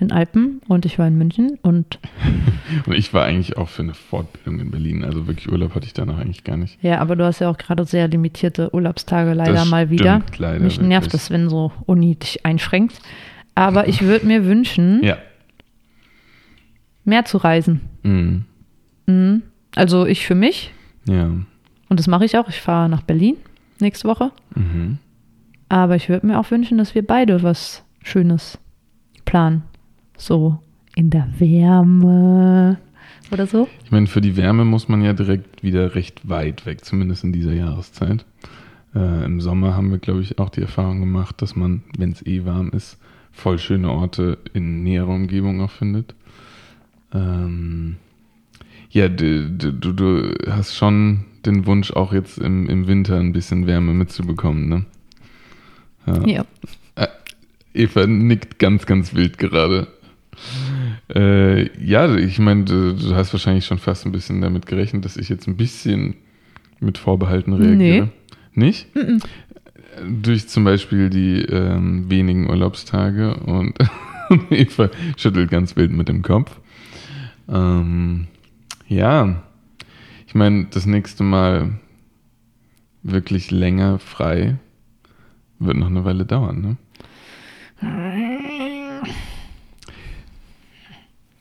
den 0.01 0.11
Alpen 0.13 0.61
und 0.69 0.87
ich 0.87 0.99
war 0.99 1.07
in 1.07 1.19
München 1.19 1.59
und 1.63 1.99
Und 2.87 2.95
ich 2.95 3.13
war 3.13 3.25
eigentlich 3.27 3.59
auch 3.59 3.69
für 3.69 3.83
eine 3.83 3.93
Fortbildung 3.93 4.59
in 4.61 4.71
Berlin. 4.71 5.05
Also 5.05 5.27
wirklich 5.27 5.51
Urlaub 5.53 5.75
hatte 5.75 5.85
ich 5.85 5.93
danach 5.93 6.19
eigentlich 6.19 6.43
gar 6.45 6.57
nicht. 6.57 6.83
ja, 6.83 6.99
aber 7.01 7.17
du 7.17 7.25
hast 7.25 7.41
ja 7.41 7.51
auch 7.51 7.59
gerade 7.59 7.85
sehr 7.85 8.09
limitierte 8.09 8.75
Urlaubstage 8.75 9.35
leider 9.35 9.53
Das 9.53 9.69
mal 9.69 9.91
wieder. 9.91 10.23
stimmt 10.23 10.39
leider 10.39 10.61
Mich 10.65 10.81
nervt 10.81 11.07
wirklich. 11.09 11.13
das, 11.23 11.31
wenn 11.31 11.51
so 11.51 11.71
Uni 11.85 12.15
dich 12.17 12.47
einschränkt. 12.47 13.01
Aber 13.55 13.87
ich 13.89 14.01
würde 14.01 14.27
mir 14.27 14.47
wünschen, 14.47 15.01
Ja. 15.05 15.19
mehr 17.05 17.25
zu 17.27 17.37
reisen. 17.39 17.81
Mhm. 18.03 18.45
Mhm. 19.07 19.43
Also 19.75 20.07
ich 20.07 20.27
für 20.27 20.35
mich 20.35 20.73
Ja. 21.07 21.27
und 21.89 21.99
das 22.01 22.07
mache 22.07 22.25
ich 22.25 22.37
auch. 22.39 22.49
Ich 22.49 22.61
fahre 22.61 22.89
nach 22.89 23.03
Berlin 23.03 23.37
nächste 23.81 24.09
Woche. 24.09 24.31
Mhm. 24.55 24.99
Aber 25.69 25.97
ich 25.97 26.09
würde 26.09 26.27
mir 26.27 26.39
auch 26.39 26.51
wünschen, 26.51 26.79
dass 26.79 26.95
wir 26.95 27.07
beide 27.07 27.43
was 27.43 27.83
Schönes 28.03 28.59
planen. 29.25 29.63
So 30.17 30.59
in 30.95 31.11
der 31.11 31.29
Wärme 31.39 32.79
oder 33.31 33.47
so. 33.47 33.69
Ich 33.85 33.91
meine, 33.91 34.07
für 34.07 34.21
die 34.21 34.37
Wärme 34.37 34.65
muss 34.65 34.89
man 34.89 35.03
ja 35.03 35.13
direkt 35.15 35.63
wieder 35.63 35.95
recht 35.95 36.29
weit 36.29 36.67
weg, 36.67 36.85
zumindest 36.85 37.25
in 37.25 37.33
dieser 37.33 37.53
Jahreszeit. 37.55 38.25
Äh, 38.95 39.25
Im 39.25 39.41
Sommer 39.41 39.75
haben 39.75 39.91
wir, 39.91 39.99
glaube 39.99 40.21
ich, 40.21 40.39
auch 40.39 40.51
die 40.51 40.61
Erfahrung 40.61 41.01
gemacht, 41.01 41.41
dass 41.41 41.57
man, 41.57 41.83
wenn 41.97 42.13
es 42.13 42.25
eh 42.27 42.45
warm 42.45 42.71
ist, 42.71 42.99
voll 43.33 43.59
schöne 43.59 43.91
Orte 43.91 44.39
in 44.53 44.83
näherer 44.83 45.09
Umgebung 45.09 45.63
auch 45.63 45.71
findet. 45.71 46.15
Ähm, 47.15 47.97
ja, 48.93 49.09
du, 49.09 49.51
du, 49.51 49.93
du- 49.93 50.35
hast 50.49 50.75
schon 50.77 51.25
den 51.45 51.67
Wunsch, 51.67 51.91
auch 51.93 52.13
jetzt 52.13 52.39
im, 52.39 52.69
im 52.69 52.87
Winter 52.87 53.19
ein 53.19 53.33
bisschen 53.33 53.67
Wärme 53.67 53.93
mitzubekommen, 53.95 54.69
ne? 54.69 54.85
Ja. 56.07 56.27
Ja. 56.29 56.45
Eva 57.75 58.07
nickt 58.07 58.59
ganz, 58.59 58.85
ganz 58.87 59.15
wild 59.15 59.39
gerade. 59.39 59.89
Äh, 61.15 61.71
ja, 61.85 62.15
ich 62.17 62.39
meine, 62.39 62.65
du, 62.65 62.95
du 62.95 63.15
hast 63.15 63.33
wahrscheinlich 63.33 63.65
schon 63.65 63.79
fast 63.79 64.05
ein 64.05 64.13
bisschen 64.13 64.41
damit 64.41 64.67
gerechnet, 64.67 65.05
dass 65.05 65.17
ich 65.17 65.29
jetzt 65.31 65.47
ein 65.49 65.57
bisschen 65.57 66.15
mit 66.81 66.99
Vorbehalten 66.99 67.53
reagiere. 67.55 68.11
Nicht? 68.55 68.89
Durch 70.07 70.49
zum 70.49 70.65
Beispiel 70.65 71.09
die 71.11 71.41
ähm, 71.43 72.11
wenigen 72.11 72.51
Urlaubstage 72.51 73.35
und 73.37 73.75
Eva 74.51 74.91
schüttelt 75.17 75.51
ganz 75.51 75.75
wild 75.77 75.93
mit 75.93 76.09
dem 76.09 76.23
Kopf. 76.23 76.59
Ähm, 77.49 78.27
ja, 78.93 79.43
ich 80.27 80.35
meine, 80.35 80.67
das 80.71 80.87
nächste 80.87 81.23
Mal 81.25 81.73
wirklich 83.03 83.51
länger 83.51 83.99
frei 83.99 84.57
wird 85.59 85.77
noch 85.77 85.89
eine 85.89 86.05
Weile 86.05 86.25
dauern, 86.25 86.61
ne? 86.61 86.77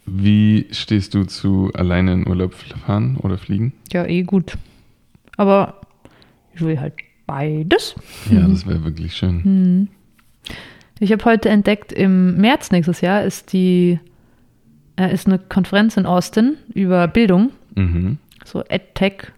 Wie 0.05 0.67
stehst 0.71 1.13
du 1.13 1.23
zu 1.25 1.71
alleine 1.73 2.13
in 2.13 2.27
Urlaub 2.27 2.53
fahren 2.53 3.17
oder 3.17 3.37
fliegen? 3.37 3.73
Ja, 3.91 4.05
eh 4.05 4.23
gut. 4.23 4.57
Aber 5.37 5.81
ich 6.53 6.61
will 6.61 6.79
halt 6.79 6.95
beides. 7.25 7.95
Ja, 8.29 8.47
das 8.47 8.65
wäre 8.65 8.83
wirklich 8.83 9.15
schön. 9.15 9.43
Hm. 9.43 9.87
Ich 10.99 11.11
habe 11.11 11.23
heute 11.25 11.49
entdeckt, 11.49 11.91
im 11.93 12.37
März 12.37 12.71
nächstes 12.71 13.01
Jahr 13.01 13.23
ist 13.23 13.53
die 13.53 13.99
ist 14.97 15.27
eine 15.27 15.39
Konferenz 15.39 15.97
in 15.97 16.05
Austin 16.05 16.57
über 16.73 17.07
Bildung, 17.07 17.51
Mhm. 17.75 18.17
so 18.45 18.63
EdTech. 18.67 19.31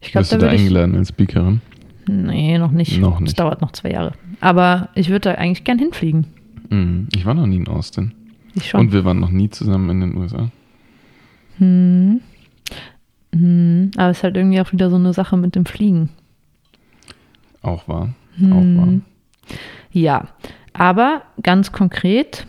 Ich 0.00 0.10
glaube, 0.12 0.22
Bist 0.22 0.32
du 0.32 0.36
da 0.36 0.40
da 0.40 0.46
würde 0.46 0.56
ich. 0.56 0.62
eingeladen 0.62 0.96
als 0.96 1.08
Speakerin? 1.10 1.60
Nee, 2.08 2.58
noch 2.58 2.72
nicht. 2.72 2.98
Noch 3.00 3.20
nicht. 3.20 3.38
dauert 3.38 3.60
noch 3.60 3.70
zwei 3.72 3.90
Jahre. 3.92 4.12
Aber 4.40 4.88
ich 4.96 5.08
würde 5.08 5.30
da 5.30 5.34
eigentlich 5.36 5.62
gern 5.64 5.78
hinfliegen. 5.78 6.26
Mhm. 6.70 7.08
Ich 7.14 7.24
war 7.24 7.34
noch 7.34 7.46
nie 7.46 7.56
in 7.56 7.68
Austin. 7.68 8.12
Ich 8.54 8.68
schon. 8.68 8.80
Und 8.80 8.92
wir 8.92 9.04
waren 9.04 9.20
noch 9.20 9.30
nie 9.30 9.48
zusammen 9.50 9.88
in 9.90 10.00
den 10.00 10.16
USA. 10.16 10.50
Hm. 11.58 12.20
Hm. 13.34 13.90
Aber 13.96 14.10
es 14.10 14.18
ist 14.18 14.24
halt 14.24 14.36
irgendwie 14.36 14.60
auch 14.60 14.72
wieder 14.72 14.90
so 14.90 14.96
eine 14.96 15.12
Sache 15.12 15.36
mit 15.36 15.54
dem 15.54 15.64
Fliegen. 15.64 16.10
Auch 17.62 17.86
wahr. 17.88 18.12
Hm. 18.36 18.52
Auch 18.52 18.82
wahr. 18.86 18.94
Ja, 19.92 20.28
aber 20.72 21.22
ganz 21.42 21.72
konkret 21.72 22.46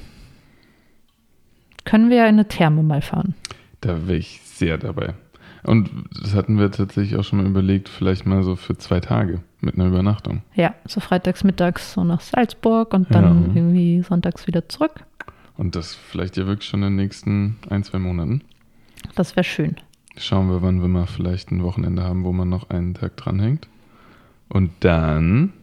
können 1.86 2.10
wir 2.10 2.18
ja 2.18 2.24
in 2.26 2.36
eine 2.36 2.48
Therme 2.48 2.84
mal 2.84 3.02
fahren. 3.02 3.36
Da 3.82 4.08
wäre 4.08 4.18
ich 4.18 4.42
sehr 4.44 4.78
dabei. 4.78 5.14
Und 5.64 5.90
das 6.22 6.36
hatten 6.36 6.60
wir 6.60 6.72
tatsächlich 6.72 7.18
auch 7.18 7.24
schon 7.24 7.40
mal 7.42 7.48
überlegt, 7.48 7.88
vielleicht 7.88 8.26
mal 8.26 8.44
so 8.44 8.56
für 8.58 8.78
zwei 8.78 9.00
Tage 9.00 9.40
mit 9.62 9.76
einer 9.76 9.88
Übernachtung. 9.88 10.42
Ja, 10.56 10.74
so 10.86 11.00
freitags, 11.00 11.44
mittags 11.46 11.94
so 11.94 12.04
nach 12.04 12.20
Salzburg 12.20 12.94
und 12.94 13.14
dann 13.16 13.24
Ja. 13.50 13.56
irgendwie 13.56 14.02
sonntags 14.02 14.46
wieder 14.46 14.68
zurück. 14.68 14.92
Und 15.56 15.76
das 15.76 15.94
vielleicht 15.96 16.36
ja 16.36 16.48
wirklich 16.48 16.68
schon 16.68 16.82
in 16.84 16.90
den 16.90 16.96
nächsten 16.98 17.58
ein, 17.70 17.84
zwei 17.84 18.00
Monaten. 18.00 18.42
Das 19.16 19.36
wäre 19.36 19.44
schön. 19.46 19.76
Schauen 20.18 20.50
wir, 20.50 20.62
wann 20.62 20.82
wir 20.82 20.88
mal 20.90 21.08
vielleicht 21.08 21.52
ein 21.52 21.64
Wochenende 21.64 22.04
haben, 22.04 22.24
wo 22.24 22.34
man 22.34 22.50
noch 22.50 22.70
einen 22.70 22.94
Tag 22.94 23.16
dranhängt. 23.18 23.68
Und 24.50 24.72
dann 24.82 25.54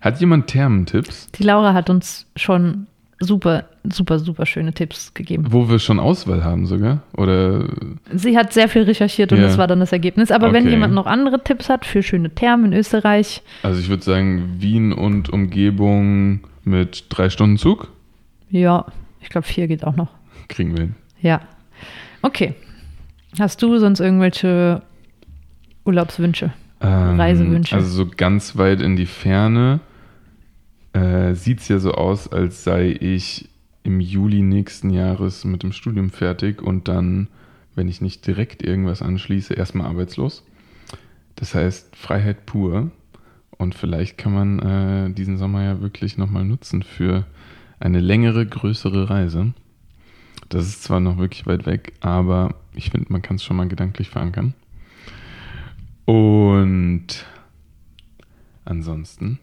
hat 0.00 0.20
jemand 0.20 0.48
Thermentipps, 0.48 1.30
Die 1.32 1.44
Laura 1.44 1.72
hat 1.72 1.88
uns 1.88 2.26
schon 2.36 2.86
super, 3.18 3.64
super, 3.84 4.18
super 4.18 4.44
schöne 4.46 4.72
Tipps 4.74 5.14
gegeben. 5.14 5.46
wo 5.50 5.68
wir 5.70 5.78
schon 5.78 5.98
Auswahl 5.98 6.44
haben 6.44 6.66
sogar? 6.66 7.02
Oder 7.16 7.64
Sie 8.12 8.36
hat 8.36 8.52
sehr 8.52 8.68
viel 8.68 8.82
recherchiert 8.82 9.32
und 9.32 9.38
Ja. 9.38 9.44
das 9.44 9.56
war 9.58 9.66
dann 9.66 9.80
das 9.80 9.92
Ergebnis. 9.92 10.30
Aber 10.30 10.52
wenn 10.52 10.64
Okay. 10.64 10.72
jemand 10.72 10.92
noch 10.94 11.06
andere 11.06 11.42
Tipps 11.42 11.68
hat 11.70 11.86
für 11.86 12.02
schöne 12.02 12.30
Thermen 12.30 12.72
in 12.72 12.78
Österreich, 12.78 13.42
also 13.62 13.80
ich 13.80 13.88
würde 13.88 14.02
sagen 14.02 14.56
Wien 14.58 14.92
und 14.92 15.30
Umgebung 15.30 16.40
mit 16.64 17.06
drei 17.08 17.30
Stunden 17.30 17.56
Zug 17.58 17.88
ja, 18.50 18.86
ich 19.20 19.28
glaube 19.28 19.46
vier 19.46 19.66
geht 19.66 19.84
auch 19.84 19.96
noch. 19.96 20.08
kriegen 20.48 20.76
wir 20.76 20.84
hin. 20.84 20.94
Ja. 21.20 21.40
Okay. 22.22 22.54
Hast 23.38 23.60
du 23.62 23.76
sonst 23.78 24.00
irgendwelche 24.00 24.82
Urlaubswünsche? 25.84 26.52
Ähm, 26.80 27.18
Reisewünsche. 27.20 27.74
Also 27.74 27.88
so 28.04 28.10
ganz 28.16 28.56
weit 28.56 28.80
in 28.80 28.96
die 28.96 29.06
Ferne 29.06 29.80
äh, 30.96 31.34
sieht 31.34 31.60
es 31.60 31.68
ja 31.68 31.78
so 31.78 31.92
aus, 31.92 32.26
als 32.28 32.64
sei 32.64 32.96
ich 32.98 33.50
im 33.82 34.00
Juli 34.00 34.40
nächsten 34.40 34.90
Jahres 34.90 35.44
mit 35.44 35.62
dem 35.62 35.72
Studium 35.72 36.10
fertig 36.10 36.62
und 36.62 36.88
dann, 36.88 37.28
wenn 37.74 37.88
ich 37.88 38.00
nicht 38.00 38.26
direkt 38.26 38.62
irgendwas 38.62 39.02
anschließe, 39.02 39.52
erstmal 39.54 39.88
arbeitslos. 39.88 40.42
Das 41.34 41.54
heißt 41.54 41.94
Freiheit 41.94 42.46
pur. 42.46 42.90
Und 43.58 43.74
vielleicht 43.74 44.18
kann 44.18 44.34
man 44.34 44.58
äh, 44.58 45.10
diesen 45.12 45.38
Sommer 45.38 45.62
ja 45.62 45.80
wirklich 45.80 46.18
nochmal 46.18 46.44
nutzen 46.44 46.82
für 46.82 47.26
eine 47.78 48.00
längere, 48.00 48.46
größere 48.46 49.08
Reise. 49.08 49.52
Das 50.48 50.66
ist 50.66 50.82
zwar 50.82 51.00
noch 51.00 51.18
wirklich 51.18 51.46
weit 51.46 51.66
weg, 51.66 51.92
aber 52.00 52.54
ich 52.74 52.90
finde, 52.90 53.12
man 53.12 53.22
kann 53.22 53.36
es 53.36 53.44
schon 53.44 53.56
mal 53.56 53.68
gedanklich 53.68 54.10
verankern. 54.10 54.54
Und 56.04 57.26
ansonsten, 58.64 59.38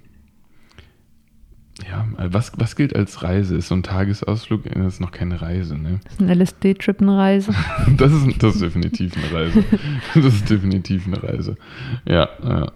ja, 1.89 2.05
was, 2.31 2.51
was 2.57 2.75
gilt 2.75 2.95
als 2.95 3.23
Reise? 3.23 3.55
Ist 3.55 3.67
so 3.67 3.75
ein 3.75 3.83
Tagesausflug, 3.83 4.63
das 4.63 4.95
ist 4.95 4.99
noch 4.99 5.11
keine 5.11 5.41
Reise, 5.41 5.77
ne? 5.77 5.99
Ist 6.09 6.21
eine 6.21 6.33
LSD-Trip, 6.33 7.01
eine 7.01 7.17
Reise. 7.17 7.53
Das 7.97 8.11
ist, 8.11 8.41
das 8.41 8.55
ist 8.55 8.61
definitiv 8.61 9.13
eine 9.17 9.33
Reise. 9.33 9.63
Das 10.15 10.25
ist 10.25 10.49
definitiv 10.49 11.07
eine 11.07 11.21
Reise. 11.21 11.57
Ja, 12.05 12.29
ja. 12.43 12.71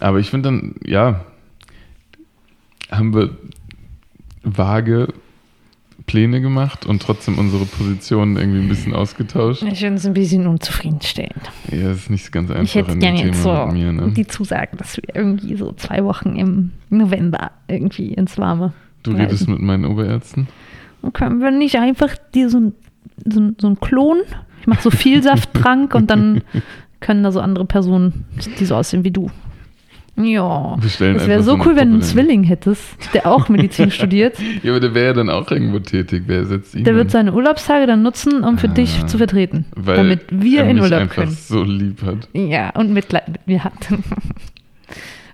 Aber 0.00 0.18
ich 0.18 0.30
finde 0.30 0.48
dann, 0.48 0.74
ja, 0.84 1.24
haben 2.90 3.14
wir 3.14 3.30
vage 4.42 5.08
Pläne 6.14 6.40
gemacht 6.40 6.86
und 6.86 7.02
trotzdem 7.02 7.40
unsere 7.40 7.64
Positionen 7.64 8.36
irgendwie 8.36 8.60
ein 8.60 8.68
bisschen 8.68 8.94
ausgetauscht. 8.94 9.64
Ich 9.64 9.80
finde 9.80 9.96
es 9.96 10.06
ein 10.06 10.14
bisschen 10.14 10.46
unzufriedenstellend. 10.46 11.50
Ja, 11.72 11.88
das 11.88 11.96
ist 12.02 12.10
nicht 12.10 12.30
ganz 12.30 12.52
einfach 12.52 12.62
ich 12.62 12.76
hätte 12.76 12.96
gerne 12.98 13.24
jetzt 13.24 13.42
so 13.42 13.66
mir, 13.66 13.92
ne? 13.92 14.12
die 14.12 14.24
Zusage, 14.24 14.76
dass 14.76 14.96
wir 14.96 15.02
irgendwie 15.12 15.56
so 15.56 15.72
zwei 15.72 16.04
Wochen 16.04 16.36
im 16.36 16.70
November 16.88 17.50
irgendwie 17.66 18.14
ins 18.14 18.38
Warme 18.38 18.72
Du 19.02 19.10
redest 19.10 19.42
reisen. 19.42 19.54
mit 19.54 19.62
meinen 19.62 19.86
Oberärzten? 19.86 20.46
Und 21.02 21.14
können 21.14 21.40
wir 21.40 21.50
nicht 21.50 21.78
einfach 21.80 22.14
dir 22.32 22.48
so 22.48 22.60
ein, 22.60 22.74
so 23.26 23.50
so 23.58 23.66
ein 23.66 23.80
Klon, 23.80 24.18
ich 24.60 24.68
mache 24.68 24.82
so 24.82 24.92
viel 24.92 25.20
Safttrank 25.24 25.96
und 25.96 26.12
dann 26.12 26.42
können 27.00 27.24
da 27.24 27.32
so 27.32 27.40
andere 27.40 27.64
Personen, 27.64 28.24
die 28.60 28.64
so 28.64 28.76
aussehen 28.76 29.02
wie 29.02 29.10
du. 29.10 29.32
Ja, 30.16 30.76
Wir 30.80 31.14
das 31.14 31.26
wäre 31.26 31.42
so 31.42 31.54
cool, 31.64 31.74
wenn 31.74 31.88
du 31.88 31.94
einen 31.94 32.02
Zwilling 32.02 32.44
hättest, 32.44 32.84
der 33.14 33.26
auch 33.26 33.48
Medizin 33.48 33.90
studiert. 33.90 34.36
Ja, 34.62 34.70
aber 34.70 34.78
der 34.80 34.94
wäre 34.94 35.06
ja 35.06 35.12
dann 35.12 35.28
auch 35.28 35.50
irgendwo 35.50 35.80
tätig. 35.80 36.24
Wer 36.26 36.38
ersetzt 36.38 36.74
ihn? 36.76 36.84
Der 36.84 36.94
wird 36.94 37.10
seine 37.10 37.32
Urlaubstage 37.32 37.86
dann 37.88 38.02
nutzen, 38.02 38.44
um 38.44 38.56
für 38.58 38.68
Ah, 38.68 38.74
dich 38.74 39.06
zu 39.06 39.18
vertreten, 39.18 39.64
Weil 39.74 39.96
damit 39.96 40.20
wir 40.30 40.60
er 40.62 40.68
in 40.70 40.76
mich 40.76 40.84
Urlaub 40.84 41.00
einfach 41.00 41.14
können. 41.16 41.32
so 41.32 41.64
lieb 41.64 42.02
hat. 42.02 42.28
Ja, 42.32 42.70
und 42.70 42.92
Mitleid 42.92 43.28
mit 43.28 43.46
mir 43.46 43.64
hat. 43.64 43.72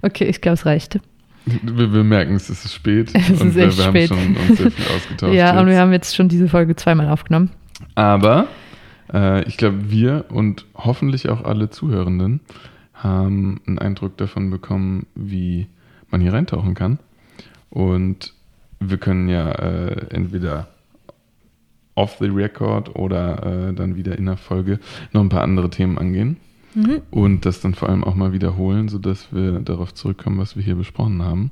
Okay, 0.02 0.24
ich 0.24 0.40
glaube, 0.40 0.54
es 0.54 0.64
reicht. 0.64 0.98
Wir, 1.44 1.92
wir, 1.92 2.04
merken, 2.04 2.34
es 2.34 2.48
ist 2.48 2.72
spät. 2.72 3.10
Es 3.12 3.28
ist 3.28 3.40
und 3.42 3.48
echt 3.48 3.56
wir, 3.56 3.70
spät. 3.72 4.10
haben 4.10 4.18
schon 4.34 4.36
uns 4.48 4.58
sehr 4.58 4.70
viel 4.70 4.84
ausgetauscht. 4.96 5.34
ja, 5.34 5.50
jetzt. 5.52 5.60
und 5.60 5.66
wir 5.68 5.78
haben 5.78 5.92
jetzt 5.92 6.16
schon 6.16 6.28
diese 6.28 6.48
Folge 6.48 6.74
zweimal 6.76 7.08
aufgenommen. 7.08 7.50
Aber 7.96 8.46
äh, 9.12 9.42
ich 9.46 9.56
glaube, 9.56 9.90
wir 9.90 10.24
und 10.30 10.64
hoffentlich 10.74 11.28
auch 11.28 11.44
alle 11.44 11.68
Zuhörenden 11.70 12.40
haben 13.02 13.60
einen 13.66 13.78
Eindruck 13.78 14.16
davon 14.16 14.50
bekommen, 14.50 15.06
wie 15.14 15.66
man 16.10 16.20
hier 16.20 16.32
reintauchen 16.32 16.74
kann. 16.74 16.98
Und 17.70 18.34
wir 18.80 18.98
können 18.98 19.28
ja 19.28 19.50
äh, 19.52 20.06
entweder 20.10 20.68
off 21.94 22.16
the 22.18 22.26
record 22.26 22.94
oder 22.96 23.68
äh, 23.68 23.74
dann 23.74 23.96
wieder 23.96 24.16
in 24.18 24.26
der 24.26 24.36
Folge 24.36 24.80
noch 25.12 25.20
ein 25.20 25.28
paar 25.28 25.42
andere 25.42 25.70
Themen 25.70 25.98
angehen. 25.98 26.38
Mhm. 26.74 27.02
Und 27.10 27.44
das 27.46 27.60
dann 27.60 27.74
vor 27.74 27.88
allem 27.88 28.04
auch 28.04 28.14
mal 28.14 28.32
wiederholen, 28.32 28.88
sodass 28.88 29.32
wir 29.32 29.60
darauf 29.60 29.92
zurückkommen, 29.94 30.38
was 30.38 30.56
wir 30.56 30.62
hier 30.62 30.76
besprochen 30.76 31.22
haben 31.22 31.50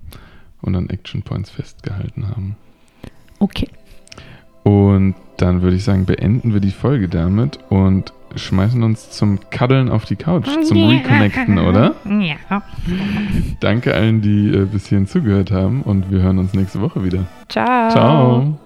und 0.62 0.74
an 0.74 0.90
Action 0.90 1.22
Points 1.22 1.50
festgehalten 1.50 2.28
haben. 2.28 2.56
Okay. 3.38 3.68
Und 4.62 5.14
dann 5.38 5.62
würde 5.62 5.76
ich 5.76 5.84
sagen, 5.84 6.04
beenden 6.04 6.52
wir 6.52 6.60
die 6.60 6.70
Folge 6.70 7.08
damit 7.08 7.58
und 7.68 8.12
schmeißen 8.38 8.82
uns 8.82 9.10
zum 9.10 9.38
Kaddeln 9.50 9.88
auf 9.90 10.04
die 10.04 10.16
Couch, 10.16 10.48
zum 10.64 10.88
Reconnecten, 10.88 11.58
oder? 11.58 11.94
Ja. 12.04 12.62
Danke 13.60 13.94
allen, 13.94 14.20
die 14.22 14.48
äh, 14.48 14.64
bis 14.64 14.88
hierhin 14.88 15.06
zugehört 15.06 15.50
haben 15.50 15.82
und 15.82 16.10
wir 16.10 16.22
hören 16.22 16.38
uns 16.38 16.54
nächste 16.54 16.80
Woche 16.80 17.04
wieder. 17.04 17.26
Ciao. 17.48 17.90
Ciao. 17.90 18.58